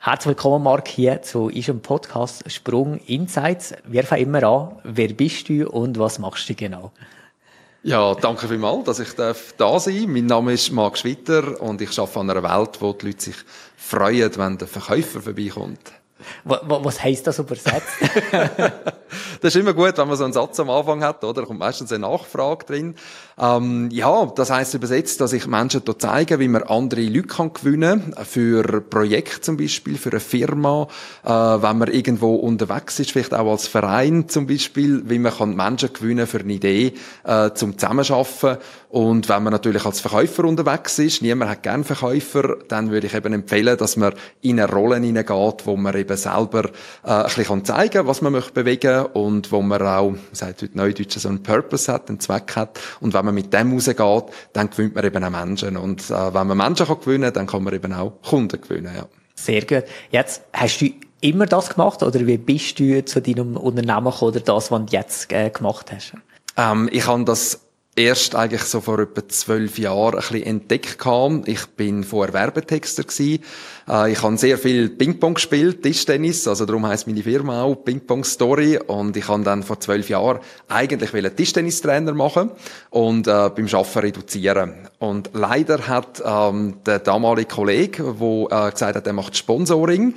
Herzlich 0.00 0.28
willkommen, 0.28 0.62
Marc, 0.62 0.86
hier 0.86 1.22
zu 1.22 1.46
unserem 1.46 1.80
Podcast 1.80 2.48
Sprung 2.50 2.98
Insights. 3.06 3.74
Wir 3.84 4.04
fangen 4.04 4.22
immer 4.22 4.44
an. 4.44 4.76
Wer 4.84 5.08
bist 5.08 5.48
du 5.48 5.68
und 5.68 5.98
was 5.98 6.20
machst 6.20 6.48
du 6.48 6.54
genau? 6.54 6.92
Ja, 7.82 8.14
danke 8.14 8.46
vielmals, 8.46 8.84
dass 8.84 9.00
ich 9.00 9.12
da 9.14 9.34
sein 9.34 9.42
darf. 9.56 9.86
Mein 9.86 10.26
Name 10.26 10.52
ist 10.52 10.70
Marc 10.70 10.98
Schwitter 10.98 11.60
und 11.60 11.82
ich 11.82 11.98
arbeite 11.98 12.20
an 12.20 12.30
einer 12.30 12.42
Welt, 12.44 12.80
wo 12.80 12.92
die 12.92 13.06
Leute 13.06 13.22
sich 13.22 13.36
freuen, 13.76 14.30
wenn 14.36 14.56
der 14.56 14.68
Verkäufer 14.68 15.20
vorbeikommt. 15.20 15.92
Was 16.44 17.02
heisst 17.02 17.26
das 17.26 17.38
übersetzt? 17.38 17.86
das 19.40 19.54
ist 19.54 19.56
immer 19.56 19.72
gut, 19.72 19.96
wenn 19.96 20.08
man 20.08 20.16
so 20.16 20.24
einen 20.24 20.32
Satz 20.32 20.58
am 20.60 20.70
Anfang 20.70 21.02
hat, 21.02 21.22
oder? 21.22 21.42
Da 21.42 21.46
kommt 21.46 21.60
meistens 21.60 21.92
eine 21.92 22.00
Nachfrage 22.00 22.66
drin. 22.66 22.94
Ähm, 23.38 23.88
ja, 23.92 24.26
das 24.26 24.50
heisst 24.50 24.74
übersetzt, 24.74 25.20
dass 25.20 25.32
ich 25.32 25.46
Menschen 25.46 25.82
hier 25.84 25.98
zeige, 25.98 26.38
wie 26.40 26.48
man 26.48 26.64
andere 26.64 27.02
Leute 27.02 27.28
kann 27.28 27.52
gewinnen. 27.52 28.14
Für 28.24 28.80
Projekte 28.80 29.40
zum 29.40 29.56
Beispiel, 29.56 29.96
für 29.96 30.10
eine 30.10 30.20
Firma, 30.20 30.88
äh, 31.24 31.28
wenn 31.28 31.78
man 31.78 31.88
irgendwo 31.88 32.34
unterwegs 32.34 32.98
ist, 32.98 33.12
vielleicht 33.12 33.34
auch 33.34 33.50
als 33.50 33.68
Verein 33.68 34.28
zum 34.28 34.46
Beispiel, 34.46 35.08
wie 35.08 35.18
man 35.18 35.32
kann 35.32 35.54
Menschen 35.54 35.92
gewinnen 35.92 36.26
für 36.26 36.40
eine 36.40 36.52
Idee 36.52 36.94
äh, 37.24 37.50
zum 37.52 37.78
Zusammenarbeiten. 37.78 38.58
Und 38.90 39.28
wenn 39.28 39.42
man 39.42 39.52
natürlich 39.52 39.84
als 39.84 40.00
Verkäufer 40.00 40.44
unterwegs 40.44 40.98
ist, 40.98 41.20
niemand 41.20 41.50
hat 41.50 41.62
gern 41.62 41.84
Verkäufer, 41.84 42.56
dann 42.68 42.90
würde 42.90 43.06
ich 43.06 43.14
eben 43.14 43.34
empfehlen, 43.34 43.76
dass 43.76 43.96
man 43.96 44.14
in 44.40 44.58
eine 44.58 44.72
Rolle 44.72 44.96
hineingeht, 44.96 45.66
wo 45.66 45.76
man 45.76 45.94
eben 45.94 46.07
selber 46.16 46.70
äh, 47.04 47.10
ein 47.10 47.24
bisschen 47.24 47.64
zeigen 47.64 47.92
kann, 47.92 48.06
was 48.06 48.22
man 48.22 48.32
möchte 48.32 48.52
bewegen 48.52 49.06
und 49.06 49.52
wo 49.52 49.62
man 49.62 49.82
auch, 49.82 50.14
sagt 50.32 50.62
heute 50.62 50.76
Neudeutsch, 50.76 51.18
so 51.18 51.28
einen 51.28 51.42
Purpose 51.42 51.92
hat, 51.92 52.08
einen 52.08 52.20
Zweck 52.20 52.56
hat. 52.56 52.78
Und 53.00 53.14
wenn 53.14 53.24
man 53.24 53.34
mit 53.34 53.52
dem 53.52 53.72
rausgeht, 53.72 54.24
dann 54.52 54.70
gewinnt 54.70 54.94
man 54.94 55.04
eben 55.04 55.24
auch 55.24 55.30
Menschen. 55.30 55.76
Und 55.76 56.10
äh, 56.10 56.34
wenn 56.34 56.46
man 56.46 56.56
Menschen 56.56 56.86
kann 56.86 57.00
gewinnen 57.00 57.32
dann 57.32 57.46
kann 57.46 57.62
man 57.62 57.74
eben 57.74 57.92
auch 57.92 58.12
Kunden 58.22 58.60
gewinnen. 58.60 58.92
Ja. 58.96 59.06
Sehr 59.34 59.64
gut. 59.64 59.84
Jetzt 60.10 60.42
hast 60.52 60.80
du 60.80 60.90
immer 61.20 61.46
das 61.46 61.70
gemacht 61.70 62.02
oder 62.02 62.26
wie 62.26 62.38
bist 62.38 62.78
du 62.78 63.04
zu 63.04 63.20
deinem 63.20 63.56
Unternehmen 63.56 64.10
gekommen 64.10 64.32
oder 64.32 64.40
das, 64.40 64.70
was 64.70 64.86
du 64.86 64.96
jetzt 64.96 65.32
äh, 65.32 65.50
gemacht 65.50 65.92
hast? 65.92 66.12
Ähm, 66.56 66.88
ich 66.92 67.06
habe 67.06 67.24
das 67.24 67.60
erst 67.98 68.36
eigentlich 68.36 68.62
so 68.62 68.80
vor 68.80 69.00
etwa 69.00 69.26
zwölf 69.28 69.78
Jahren 69.78 70.14
ein 70.14 70.20
bisschen 70.20 70.42
entdeckt 70.44 70.98
kam. 70.98 71.42
Ich 71.46 71.66
bin 71.66 72.04
vorher 72.04 72.32
Werbetexter 72.32 73.02
gewesen. 73.02 73.42
Äh, 73.88 74.12
ich 74.12 74.22
habe 74.22 74.36
sehr 74.36 74.56
viel 74.56 74.88
Ping-Pong 74.88 75.34
gespielt, 75.34 75.82
Tischtennis, 75.82 76.46
also 76.46 76.64
darum 76.64 76.86
heisst 76.86 77.08
meine 77.08 77.22
Firma 77.22 77.62
auch 77.62 77.74
Ping-Pong 77.74 78.22
Story. 78.24 78.78
Und 78.78 79.16
ich 79.16 79.26
habe 79.26 79.42
dann 79.42 79.64
vor 79.64 79.80
zwölf 79.80 80.08
Jahren 80.08 80.38
eigentlich 80.68 81.12
einen 81.12 81.34
Tischtennistrainer 81.34 82.14
machen 82.14 82.50
und 82.90 83.26
äh, 83.26 83.50
beim 83.50 83.66
Arbeiten 83.66 83.98
reduzieren. 83.98 84.74
Und 84.98 85.30
leider 85.32 85.88
hat 85.88 86.22
ähm, 86.24 86.76
der 86.86 87.00
damalige 87.00 87.48
Kollege, 87.48 88.14
der 88.20 88.68
äh, 88.68 88.70
gesagt 88.70 88.96
hat, 88.96 89.06
er 89.06 89.12
macht 89.12 89.36
Sponsoring, 89.36 90.14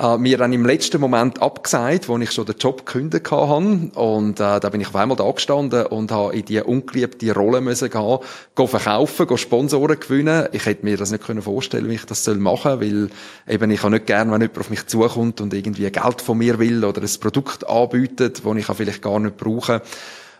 äh, 0.00 0.16
mir 0.16 0.38
dann 0.38 0.52
im 0.52 0.64
letzten 0.64 1.00
Moment 1.00 1.42
abgesagt, 1.42 2.08
wo 2.08 2.16
ich 2.16 2.32
schon 2.32 2.46
den 2.46 2.56
Job 2.56 2.86
gekündigt 2.86 3.30
habe. 3.30 3.90
Und 3.94 4.40
äh, 4.40 4.58
da 4.58 4.68
bin 4.70 4.80
ich 4.80 4.88
auf 4.88 4.96
einmal 4.96 5.16
da 5.16 5.30
gestanden 5.30 5.86
und 5.86 6.10
habe 6.10 6.34
in 6.34 6.44
die 6.46 6.60
ungeliebte 6.60 7.34
Rolle 7.34 7.60
müssen 7.60 7.90
gehen, 7.90 8.18
gehen 8.56 8.68
verkaufen, 8.68 9.26
gehen 9.26 9.38
Sponsoren 9.38 10.00
gewinnen. 10.00 10.48
Ich 10.52 10.64
hätte 10.64 10.86
mir 10.86 10.96
das 10.96 11.10
nicht 11.10 11.24
können 11.24 11.42
vorstellen, 11.42 11.88
wie 11.90 11.94
ich 11.94 12.06
das 12.06 12.24
soll 12.24 12.38
machen, 12.38 12.80
weil 12.80 13.10
eben 13.46 13.70
ich 13.70 13.82
habe 13.82 13.92
nicht 13.92 14.06
gern, 14.06 14.30
wenn 14.32 14.40
jemand 14.40 14.58
auf 14.58 14.70
mich 14.70 14.86
zukommt 14.86 15.40
und 15.42 15.52
irgendwie 15.52 15.90
Geld 15.90 16.22
von 16.22 16.38
mir 16.38 16.58
will 16.58 16.82
oder 16.84 17.02
ein 17.02 17.20
Produkt 17.20 17.68
anbietet, 17.68 18.42
das 18.44 18.56
ich 18.56 18.66
vielleicht 18.66 19.02
gar 19.02 19.20
nicht 19.20 19.36
brauche. 19.36 19.82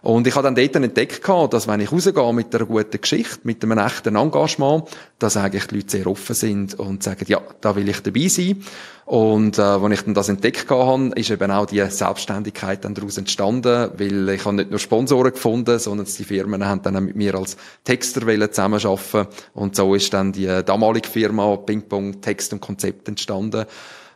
Und 0.02 0.26
ich 0.26 0.34
habe 0.34 0.44
dann 0.44 0.54
dort 0.54 0.76
entdeckt, 0.76 1.28
dass 1.50 1.68
wenn 1.68 1.80
ich 1.80 1.92
rausgehe 1.92 2.32
mit 2.32 2.54
einer 2.54 2.64
guten 2.64 3.00
Geschichte, 3.00 3.40
mit 3.42 3.62
einem 3.62 3.78
echten 3.78 4.16
Engagement, 4.16 4.84
dass 5.18 5.36
eigentlich 5.36 5.66
die 5.66 5.76
Leute 5.76 5.90
sehr 5.90 6.06
offen 6.06 6.34
sind 6.34 6.78
und 6.78 7.02
sagen, 7.02 7.26
ja, 7.28 7.40
da 7.60 7.76
will 7.76 7.88
ich 7.88 8.00
dabei 8.00 8.28
sein. 8.28 8.64
Und 9.10 9.58
äh, 9.58 9.62
als 9.62 9.92
ich 9.92 10.02
dann 10.04 10.14
das 10.14 10.28
entdeckt 10.28 10.70
habe, 10.70 11.10
ist 11.16 11.30
eben 11.30 11.50
auch 11.50 11.66
die 11.66 11.84
Selbstständigkeit 11.84 12.84
dann 12.84 12.94
daraus 12.94 13.18
entstanden, 13.18 13.90
weil 13.98 14.28
ich 14.28 14.44
habe 14.44 14.54
nicht 14.54 14.70
nur 14.70 14.78
Sponsoren 14.78 15.32
gefunden, 15.32 15.80
sondern 15.80 16.06
die 16.06 16.22
Firmen 16.22 16.64
haben 16.64 16.80
dann 16.82 16.96
auch 16.96 17.00
mit 17.00 17.16
mir 17.16 17.34
als 17.34 17.56
Texter 17.82 18.20
zusammenarbeiten 18.20 19.26
und 19.54 19.74
so 19.74 19.96
ist 19.96 20.14
dann 20.14 20.30
die 20.30 20.46
damalige 20.64 21.08
Firma 21.08 21.56
Ping 21.56 21.88
Pong 21.88 22.20
Text 22.20 22.52
und 22.52 22.60
Konzept 22.60 23.08
entstanden. 23.08 23.66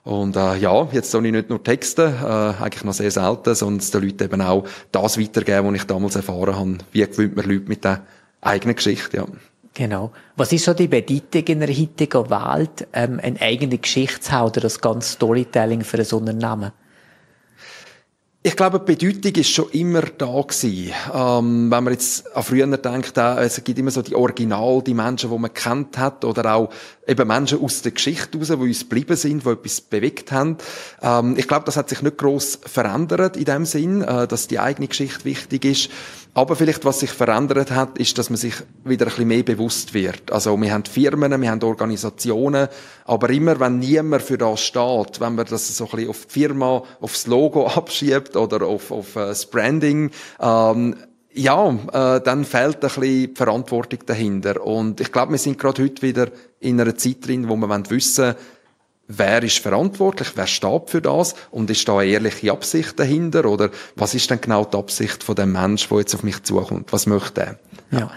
Und 0.04 0.36
äh, 0.36 0.58
ja, 0.58 0.86
jetzt 0.92 1.10
soll 1.10 1.26
ich 1.26 1.32
nicht 1.32 1.50
nur 1.50 1.60
Texte, 1.60 2.14
äh, 2.22 2.62
eigentlich 2.62 2.84
noch 2.84 2.92
sehr 2.92 3.10
selten, 3.10 3.56
sondern 3.56 3.84
den 3.90 4.00
Leuten 4.00 4.22
eben 4.22 4.42
auch 4.42 4.64
das 4.92 5.18
weitergeben, 5.18 5.72
was 5.72 5.74
ich 5.74 5.86
damals 5.88 6.14
erfahren 6.14 6.54
habe. 6.54 6.78
Wie 6.92 7.04
gewöhnt 7.04 7.34
man 7.34 7.46
Leute 7.46 7.64
mit 7.66 7.82
der 7.82 8.02
eigenen 8.40 8.76
Geschichte, 8.76 9.16
ja. 9.16 9.26
Genau. 9.74 10.12
Was 10.36 10.52
ist 10.52 10.64
so 10.64 10.72
die 10.72 10.86
Bedeutung 10.86 11.42
in 11.48 11.58
der 11.58 11.68
heutigen 11.68 12.30
Welt, 12.30 12.86
ähm, 12.92 13.18
eine 13.20 13.40
eigene 13.40 13.78
Geschichte 13.78 14.36
oder 14.36 14.60
das 14.60 14.80
ganze 14.80 15.14
Storytelling 15.14 15.82
für 15.82 15.98
ein 15.98 16.06
Unternehmen? 16.06 16.70
Ich 18.46 18.54
glaube, 18.56 18.78
die 18.78 18.94
Bedeutung 18.94 19.40
ist 19.40 19.48
schon 19.48 19.70
immer 19.70 20.02
da 20.02 20.26
gewesen. 20.26 20.92
Ähm, 21.12 21.70
wenn 21.70 21.84
man 21.84 21.92
jetzt 21.94 22.36
an 22.36 22.42
früher 22.42 22.66
denkt, 22.76 23.16
äh, 23.16 23.42
es 23.42 23.64
gibt 23.64 23.78
immer 23.78 23.90
so 23.90 24.02
die 24.02 24.14
Original, 24.14 24.82
die 24.82 24.94
Menschen, 24.94 25.30
die 25.30 25.38
man 25.38 25.52
kennt 25.52 25.96
hat, 25.98 26.24
oder 26.24 26.54
auch 26.54 26.68
eben 27.06 27.28
Menschen 27.28 27.60
aus 27.60 27.82
der 27.82 27.92
Geschichte 27.92 28.38
raus, 28.38 28.48
die 28.48 28.54
uns 28.54 28.80
geblieben 28.80 29.16
sind, 29.16 29.44
die 29.44 29.50
etwas 29.50 29.80
bewegt 29.80 30.32
haben. 30.32 30.56
Ähm, 31.02 31.34
ich 31.36 31.48
glaube, 31.48 31.64
das 31.66 31.76
hat 31.76 31.88
sich 31.88 32.02
nicht 32.02 32.18
gross 32.18 32.58
verändert 32.64 33.36
in 33.36 33.44
dem 33.44 33.66
Sinn, 33.66 34.02
äh, 34.02 34.26
dass 34.26 34.48
die 34.48 34.58
eigene 34.58 34.88
Geschichte 34.88 35.24
wichtig 35.24 35.64
ist. 35.64 35.90
Aber 36.36 36.56
vielleicht, 36.56 36.84
was 36.84 37.00
sich 37.00 37.10
verändert 37.10 37.70
hat, 37.70 37.96
ist, 37.98 38.18
dass 38.18 38.28
man 38.28 38.36
sich 38.36 38.54
wieder 38.84 39.06
ein 39.06 39.10
bisschen 39.10 39.28
mehr 39.28 39.44
bewusst 39.44 39.94
wird. 39.94 40.32
Also, 40.32 40.60
wir 40.60 40.72
haben 40.72 40.84
Firmen, 40.84 41.40
wir 41.40 41.50
haben 41.50 41.62
Organisationen, 41.62 42.68
aber 43.04 43.30
immer, 43.30 43.60
wenn 43.60 43.78
niemand 43.78 44.22
für 44.22 44.36
das 44.36 44.60
steht, 44.60 45.20
wenn 45.20 45.36
man 45.36 45.46
das 45.46 45.76
so 45.76 45.84
ein 45.84 45.90
bisschen 45.90 46.10
auf 46.10 46.26
die 46.26 46.32
Firma, 46.32 46.82
aufs 47.00 47.28
Logo 47.28 47.66
abschiebt 47.74 48.36
oder 48.36 48.66
auf, 48.66 48.90
auf 48.90 49.14
äh, 49.14 49.26
das 49.26 49.46
Branding, 49.46 50.10
ähm, 50.40 50.96
ja, 51.34 51.70
äh, 51.92 52.20
dann 52.20 52.44
fehlt 52.44 52.76
ein 52.76 52.80
bisschen 52.80 53.02
die 53.02 53.32
Verantwortung 53.34 54.00
dahinter. 54.06 54.64
Und 54.64 55.00
ich 55.00 55.10
glaube, 55.10 55.32
wir 55.32 55.38
sind 55.38 55.58
gerade 55.58 55.82
heute 55.82 56.02
wieder 56.02 56.28
in 56.60 56.80
einer 56.80 56.96
Zeit 56.96 57.26
drin, 57.26 57.48
wo 57.48 57.56
wir 57.56 57.90
wissen 57.90 58.24
wollen, 58.24 58.36
wer 59.08 59.42
ist 59.42 59.58
verantwortlich, 59.58 60.28
wer 60.34 60.46
steht 60.46 60.90
für 60.90 61.02
das 61.02 61.34
und 61.50 61.70
ist 61.70 61.86
da 61.88 61.98
eine 61.98 62.10
ehrliche 62.10 62.52
Absicht 62.52 62.98
dahinter 62.98 63.44
oder 63.44 63.70
was 63.96 64.14
ist 64.14 64.30
denn 64.30 64.40
genau 64.40 64.64
die 64.64 64.76
Absicht 64.76 65.22
von 65.22 65.34
dem 65.34 65.52
Mensch, 65.52 65.88
der 65.88 65.98
jetzt 65.98 66.14
auf 66.14 66.22
mich 66.22 66.42
zukommt, 66.42 66.92
was 66.92 67.06
möchte 67.06 67.40
er? 67.42 67.58
Ja. 67.98 68.10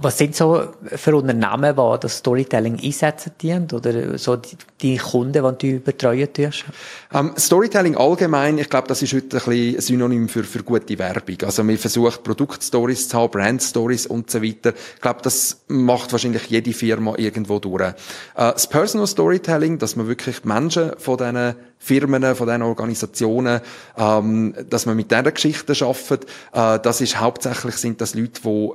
Was 0.00 0.18
sind 0.18 0.34
so 0.34 0.62
für 0.84 1.16
Unternehmen, 1.16 1.76
die 1.76 2.00
das 2.00 2.18
Storytelling 2.18 2.80
einsetzen 2.82 3.32
dient 3.40 3.72
oder 3.72 4.18
so 4.18 4.36
die, 4.36 4.56
die 4.80 4.96
Kunden, 4.96 5.56
die 5.58 5.72
du 5.72 5.80
betreuen 5.80 6.32
tust? 6.32 6.64
Ähm, 7.12 7.32
Storytelling 7.36 7.96
allgemein, 7.96 8.58
ich 8.58 8.68
glaube, 8.68 8.88
das 8.88 9.02
ist 9.02 9.12
heute 9.12 9.36
ein 9.36 9.44
bisschen 9.44 9.80
Synonym 9.80 10.28
für, 10.28 10.44
für 10.44 10.62
gute 10.62 10.98
Werbung. 10.98 11.36
Also 11.44 11.66
wir 11.66 11.78
versuchen 11.78 12.22
Produktstories 12.22 13.08
zu 13.08 13.18
haben, 13.18 13.30
Brandstories 13.30 14.06
und 14.06 14.30
so 14.30 14.42
weiter. 14.42 14.72
Ich 14.94 15.00
glaube, 15.00 15.20
das 15.22 15.64
macht 15.68 16.12
wahrscheinlich 16.12 16.46
jede 16.46 16.72
Firma 16.72 17.14
irgendwo 17.16 17.58
durch. 17.58 17.76
Uh, 17.76 17.92
das 18.34 18.68
Personal 18.68 19.06
Storytelling, 19.06 19.78
dass 19.78 19.96
man 19.96 20.08
wirklich 20.08 20.40
die 20.40 20.48
Menschen 20.48 20.92
von 20.98 21.18
diesen 21.18 21.54
Firmen, 21.78 22.34
von 22.34 22.46
diesen 22.46 22.62
Organisationen, 22.62 23.60
ähm, 23.96 24.54
dass 24.68 24.86
man 24.86 24.96
mit 24.96 25.10
dieser 25.10 25.30
Geschichte 25.30 25.72
arbeitet, 25.84 26.26
äh, 26.52 26.78
das 26.80 27.00
ist 27.00 27.20
hauptsächlich 27.20 27.76
sind 27.76 28.00
das 28.00 28.14
Leute, 28.14 28.40
die 28.42 28.70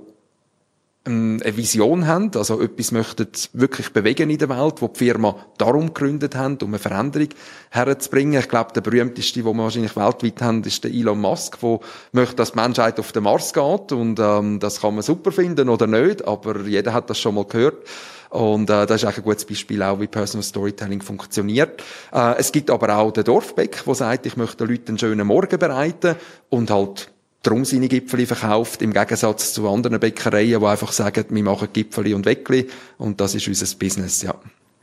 eine 1.04 1.58
Vision 1.58 2.06
haben, 2.06 2.30
also 2.36 2.62
etwas 2.62 2.92
möchten 2.92 3.28
wirklich 3.54 3.92
bewegen 3.92 4.30
in 4.30 4.38
der 4.38 4.50
Welt, 4.50 4.82
wo 4.82 4.88
die 4.88 5.00
Firma 5.00 5.36
darum 5.58 5.88
gegründet 5.88 6.36
haben, 6.36 6.58
um 6.62 6.70
eine 6.70 6.80
Veränderung 6.80 7.30
herzubringen. 7.72 8.40
Ich 8.40 8.50
glaube, 8.50 8.74
der 8.74 8.82
berühmteste, 8.82 9.42
den 9.42 9.46
wir 9.46 9.64
wahrscheinlich 9.64 9.96
weltweit 9.96 10.42
haben, 10.44 10.64
ist 10.64 10.84
der 10.84 10.92
Elon 10.92 11.20
Musk, 11.20 11.60
der 11.60 11.80
möchte, 12.12 12.36
dass 12.36 12.52
die 12.52 12.60
Menschheit 12.60 13.00
auf 13.00 13.12
den 13.14 13.24
Mars 13.24 13.52
geht 13.52 13.92
und 13.92 14.20
ähm, 14.20 14.60
das 14.60 14.82
kann 14.82 14.94
man 14.94 15.02
super 15.02 15.32
finden 15.32 15.70
oder 15.70 15.88
nicht, 15.88 16.28
aber 16.28 16.62
jeder 16.62 16.94
hat 16.94 17.10
das 17.10 17.20
schon 17.20 17.34
mal 17.34 17.46
gehört. 17.46 17.84
Und 18.30 18.70
äh, 18.70 18.86
das 18.86 19.02
ist 19.02 19.04
eigentlich 19.04 19.18
ein 19.18 19.24
gutes 19.24 19.46
Beispiel 19.46 19.84
auch, 19.84 20.00
wie 20.00 20.08
Personal 20.08 20.44
Storytelling 20.44 21.02
funktioniert. 21.02 21.84
Äh, 22.14 22.36
es 22.38 22.52
gibt 22.52 22.70
aber 22.70 22.96
auch 22.96 23.12
den 23.12 23.26
Dorfbeck, 23.26 23.84
der 23.86 23.96
sagt, 23.96 24.26
ich 24.26 24.38
möchte 24.38 24.58
den 24.58 24.70
Leuten 24.70 24.90
einen 24.90 25.00
schönen 25.00 25.28
Morgen 25.28 25.60
bereiten 25.60 26.16
und 26.50 26.70
halt 26.72 27.11
darum 27.44 27.66
seine 27.66 27.88
Gipfeli 27.88 28.26
verkauft, 28.26 28.82
im 28.82 28.94
Gegensatz 28.94 29.54
zu 29.54 29.68
anderen 29.70 30.00
Bäckereien, 30.00 30.60
die 30.60 30.66
einfach 30.66 30.92
sagen, 30.92 31.26
wir 31.30 31.44
machen 31.44 31.70
Gipfeli 31.74 32.14
und 32.14 32.26
Weckli 32.26 32.68
und 32.98 33.20
das 33.20 33.36
ist 33.36 33.48
unser 33.48 33.78
Business, 33.78 34.22
ja. 34.22 34.36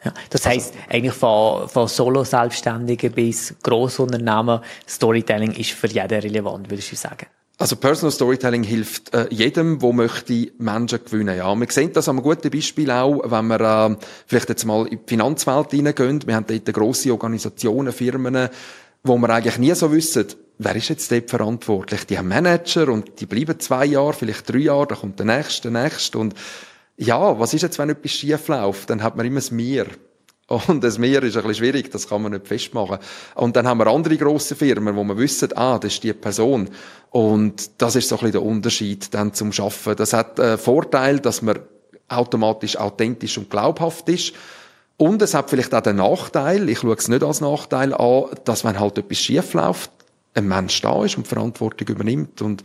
Ja, 0.04 0.14
das 0.30 0.46
heißt 0.46 0.74
eigentlich 0.88 1.14
von, 1.14 1.68
von 1.68 1.88
Solo-Selbstständigen 1.88 3.10
bis 3.12 3.54
Grossunternehmen, 3.62 4.60
Storytelling 4.88 5.52
ist 5.52 5.72
für 5.72 5.88
jeden 5.88 6.20
relevant, 6.20 6.70
würde 6.70 6.80
ich 6.80 6.98
sagen. 6.98 7.26
Also 7.60 7.74
Personal 7.74 8.12
Storytelling 8.12 8.62
hilft 8.62 9.12
äh, 9.12 9.26
jedem, 9.30 9.82
wo 9.82 9.92
möchte 9.92 10.52
Menschen 10.58 11.00
gewinnen. 11.04 11.36
Ja, 11.36 11.52
wir 11.56 11.66
sehen 11.68 11.92
das 11.92 12.08
am 12.08 12.22
guten 12.22 12.50
Beispiel 12.50 12.88
auch, 12.92 13.20
wenn 13.24 13.48
wir 13.48 13.60
äh, 13.60 13.96
vielleicht 14.28 14.48
jetzt 14.50 14.64
mal 14.64 14.86
in 14.86 14.98
die 14.98 15.08
Finanzwelt 15.08 15.72
hineingehen. 15.72 16.24
Wir 16.24 16.36
haben 16.36 16.46
dort 16.46 16.72
grosse 16.72 17.10
Organisationen, 17.10 17.92
Firmen, 17.92 18.48
wo 19.02 19.18
wir 19.18 19.30
eigentlich 19.30 19.58
nie 19.58 19.74
so 19.74 19.90
wissen, 19.90 20.26
wer 20.58 20.76
ist 20.76 20.88
jetzt 20.88 21.10
dort 21.10 21.30
verantwortlich? 21.30 22.04
Die 22.06 22.18
haben 22.18 22.28
Manager 22.28 22.88
und 22.88 23.20
die 23.20 23.26
bleiben 23.26 23.58
zwei 23.60 23.86
Jahre, 23.86 24.12
vielleicht 24.12 24.48
drei 24.48 24.58
Jahre, 24.58 24.88
dann 24.88 24.98
kommt 24.98 25.18
der 25.18 25.26
nächste, 25.26 25.70
der 25.70 25.82
nächste 25.82 26.18
und 26.18 26.34
ja, 26.96 27.38
was 27.38 27.54
ist 27.54 27.62
jetzt, 27.62 27.78
wenn 27.78 27.90
etwas 27.90 28.10
schief 28.10 28.48
läuft? 28.48 28.90
Dann 28.90 29.02
hat 29.02 29.16
man 29.16 29.24
immer 29.24 29.36
das 29.36 29.52
Mir. 29.52 29.86
Und 30.48 30.82
das 30.82 30.98
Meer 30.98 31.22
ist 31.22 31.36
ein 31.36 31.42
bisschen 31.42 31.54
schwierig, 31.56 31.90
das 31.90 32.08
kann 32.08 32.22
man 32.22 32.32
nicht 32.32 32.48
festmachen. 32.48 32.98
Und 33.34 33.54
dann 33.54 33.68
haben 33.68 33.78
wir 33.78 33.86
andere 33.86 34.16
grosse 34.16 34.56
Firmen, 34.56 34.96
wo 34.96 35.04
man 35.04 35.18
wissen, 35.18 35.50
ah, 35.54 35.78
das 35.78 35.92
ist 35.92 36.02
die 36.02 36.12
Person. 36.14 36.70
Und 37.10 37.70
das 37.80 37.96
ist 37.96 38.08
so 38.08 38.16
ein 38.16 38.20
bisschen 38.20 38.32
der 38.32 38.42
Unterschied 38.42 39.12
dann 39.12 39.34
zum 39.34 39.52
Schaffen. 39.52 39.94
Das 39.94 40.14
hat 40.14 40.40
einen 40.40 40.58
Vorteil, 40.58 41.20
dass 41.20 41.42
man 41.42 41.58
automatisch 42.08 42.76
authentisch 42.78 43.36
und 43.36 43.50
glaubhaft 43.50 44.08
ist. 44.08 44.32
Und 44.96 45.20
es 45.22 45.34
hat 45.34 45.50
vielleicht 45.50 45.74
auch 45.74 45.82
den 45.82 45.96
Nachteil, 45.96 46.68
ich 46.68 46.80
schaue 46.80 46.94
es 46.94 47.08
nicht 47.08 47.22
als 47.22 47.40
Nachteil 47.42 47.94
an, 47.94 48.24
dass 48.44 48.64
wenn 48.64 48.80
halt 48.80 48.98
etwas 48.98 49.18
schief 49.18 49.52
läuft, 49.52 49.90
ein 50.34 50.48
Mensch 50.48 50.80
da 50.80 51.04
ist 51.04 51.16
und 51.16 51.26
Verantwortung 51.26 51.88
übernimmt. 51.88 52.42
Und 52.42 52.64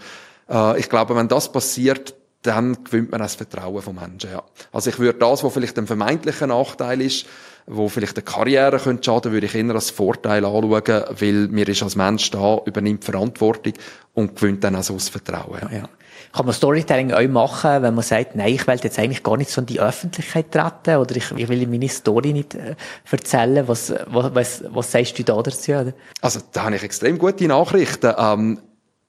äh, 0.50 0.80
ich 0.80 0.90
glaube, 0.90 1.16
wenn 1.16 1.28
das 1.28 1.52
passiert, 1.52 2.16
dann 2.44 2.84
gewinnt 2.84 3.12
man 3.12 3.22
das 3.22 3.36
Vertrauen 3.36 3.82
vom 3.82 3.96
Menschen. 3.96 4.32
Ja. 4.32 4.44
Also 4.72 4.90
ich 4.90 5.00
würde 5.00 5.20
das, 5.20 5.44
was 5.44 5.54
vielleicht 5.54 5.78
ein 5.80 5.88
vermeintlicher 5.88 6.48
Nachteil 6.48 7.02
ist, 7.02 7.26
wo 7.66 7.88
vielleicht 7.88 8.18
eine 8.18 8.24
Karriere 8.24 8.78
könnte 8.78 9.06
schaden, 9.06 9.32
würde 9.32 9.46
ich 9.46 9.56
eher 9.56 9.74
als 9.74 9.90
Vorteil 9.90 10.44
anschauen, 10.44 11.04
weil 11.20 11.48
mir 11.48 11.68
ist 11.68 11.82
als 11.82 11.96
Mensch 11.96 12.30
da, 12.32 12.60
übernimmt 12.66 13.06
Verantwortung 13.06 13.74
und 14.14 14.36
gewinnt 14.36 14.64
dann 14.64 14.76
auch 14.76 14.84
so 14.84 14.96
das 14.96 15.10
Vertrauen. 15.10 15.60
Ja. 15.62 15.78
ja. 15.78 15.90
Kann 16.34 16.48
man 16.48 16.54
Storytelling 16.54 17.14
auch 17.14 17.28
machen, 17.28 17.84
wenn 17.84 17.94
man 17.94 18.04
sagt, 18.04 18.36
nein, 18.36 18.54
ich 18.54 18.66
will 18.66 18.80
jetzt 18.82 18.98
eigentlich 18.98 19.22
gar 19.22 19.38
nicht 19.38 19.52
so 19.52 19.62
in 19.62 19.68
die 19.68 19.80
Öffentlichkeit 19.80 20.52
treten 20.52 20.98
oder 20.98 21.16
ich, 21.16 21.32
ich 21.32 21.48
will 21.48 21.68
meine 21.68 21.88
Story 21.88 22.34
nicht 22.34 22.56
äh, 22.56 22.76
erzählen. 23.10 23.68
Was, 23.68 23.94
was, 24.08 24.34
was, 24.34 24.64
was 24.68 24.92
sagst 24.92 25.20
du 25.20 25.24
da 25.24 25.40
dazu? 25.42 25.72
Oder? 25.72 25.94
Also 26.22 26.40
da 26.52 26.64
habe 26.64 26.76
ich 26.76 26.84
extrem 26.84 27.20
gute 27.20 27.48
Nachrichten. 27.48 28.14
Ähm, 28.18 28.60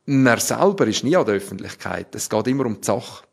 man 0.06 0.38
selber 0.38 0.86
ist 0.86 1.02
nie 1.02 1.16
an 1.16 1.24
der 1.24 1.36
Öffentlichkeit. 1.36 2.14
Es 2.14 2.28
geht 2.28 2.46
immer 2.46 2.66
um 2.66 2.80
die 2.80 2.84
Sache. 2.84 3.24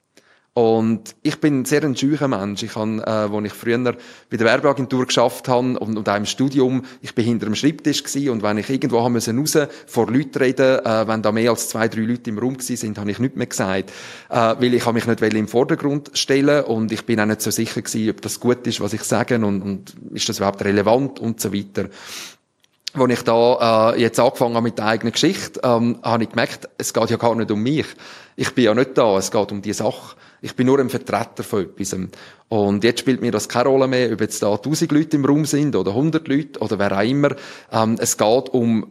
Und 0.54 1.16
ich 1.24 1.40
bin 1.40 1.64
sehr 1.64 1.82
ein 1.84 1.96
scheuer 1.96 2.28
Mensch. 2.28 2.62
Ich 2.62 2.76
habe, 2.76 2.98
äh, 3.08 3.32
wo 3.32 3.40
ich 3.40 3.54
früher 3.54 3.78
bei 4.30 4.36
der 4.36 4.48
Werbeagentur 4.48 5.06
geschafft 5.06 5.48
habe 5.48 5.80
und, 5.80 5.96
und 5.96 6.10
auch 6.10 6.18
im 6.18 6.26
Studium, 6.26 6.84
ich 7.02 7.16
bin 7.16 7.24
hinter 7.24 7.46
dem 7.46 7.56
Schreibtisch 7.56 8.04
gewesen 8.04 8.32
und 8.32 8.44
wenn 8.44 8.58
ich 8.58 8.70
irgendwo 8.70 9.02
haben 9.02 9.14
müssen 9.14 9.40
raus, 9.40 9.58
vor 9.88 10.12
Leuten 10.12 10.38
reden, 10.40 10.86
äh, 10.86 11.08
wenn 11.08 11.22
da 11.22 11.32
mehr 11.32 11.52
als 11.52 11.70
zwei, 11.70 11.88
drei 11.88 12.02
Leute 12.02 12.30
im 12.30 12.38
Raum 12.38 12.56
gewesen 12.56 12.76
sind, 12.76 12.98
habe 12.98 13.10
ich 13.10 13.20
nichts 13.20 13.38
mehr 13.38 13.48
gesagt, 13.48 13.92
äh, 14.30 14.36
weil 14.36 14.74
ich 14.74 14.86
habe 14.86 14.96
mich 14.96 15.08
nicht 15.08 15.22
im 15.22 15.48
Vordergrund 15.48 16.12
stellen 16.16 16.66
und 16.66 16.92
ich 16.92 17.06
bin 17.06 17.22
auch 17.22 17.26
nicht 17.26 17.42
so 17.42 17.50
sicher 17.50 17.82
gewesen, 17.82 18.10
ob 18.10 18.22
das 18.22 18.42
gut 18.42 18.68
ist, 18.68 18.82
was 18.82 18.92
ich 18.92 19.04
sage 19.04 19.36
und, 19.36 19.62
und 19.62 19.96
ist 20.12 20.28
das 20.28 20.40
überhaupt 20.40 20.66
relevant 20.66 21.22
und 21.22 21.40
so 21.40 21.54
weiter 21.54 21.88
als 22.94 23.14
ich 23.14 23.22
da 23.24 23.94
äh, 23.94 24.02
jetzt 24.02 24.20
angefangen 24.20 24.56
habe 24.56 24.66
mit 24.66 24.78
der 24.78 24.86
eigenen 24.86 25.14
Geschichte, 25.14 25.62
ähm, 25.64 26.00
habe 26.04 26.24
ich 26.24 26.30
gemerkt, 26.30 26.68
es 26.78 26.94
geht 26.94 27.10
ja 27.10 27.16
gar 27.16 27.36
nicht 27.36 27.50
um 27.50 27.64
mich. 27.64 27.86
Ich 28.36 28.54
bin 28.54 28.66
ja 28.66 28.74
nicht 28.74 28.98
da, 28.98 29.18
es 29.18 29.32
geht 29.32 29.52
um 29.52 29.62
die 29.62 29.72
Sache. 29.72 30.16
Ich 30.42 30.56
bin 30.56 30.66
nur 30.66 30.80
ein 30.80 30.90
Vertreter 30.90 31.44
von 31.44 31.62
etwas. 31.62 31.96
Und 32.50 32.84
jetzt 32.84 33.00
spielt 33.00 33.22
mir 33.22 33.32
das 33.32 33.48
keine 33.48 33.70
Rolle 33.70 33.88
mehr, 33.88 34.12
ob 34.12 34.22
jetzt 34.22 34.42
da 34.42 34.52
1000 34.52 34.92
Leute 34.92 35.18
im 35.18 35.26
Raum 35.26 35.46
sind 35.46 35.76
oder 35.76 35.92
100 35.92 36.28
Leute 36.28 36.60
oder 36.60 36.80
wer 36.80 36.98
auch 36.98 37.04
immer. 37.04 37.36
Ähm, 37.72 37.98
es 38.00 38.18
geht 38.18 38.50
um 38.50 38.88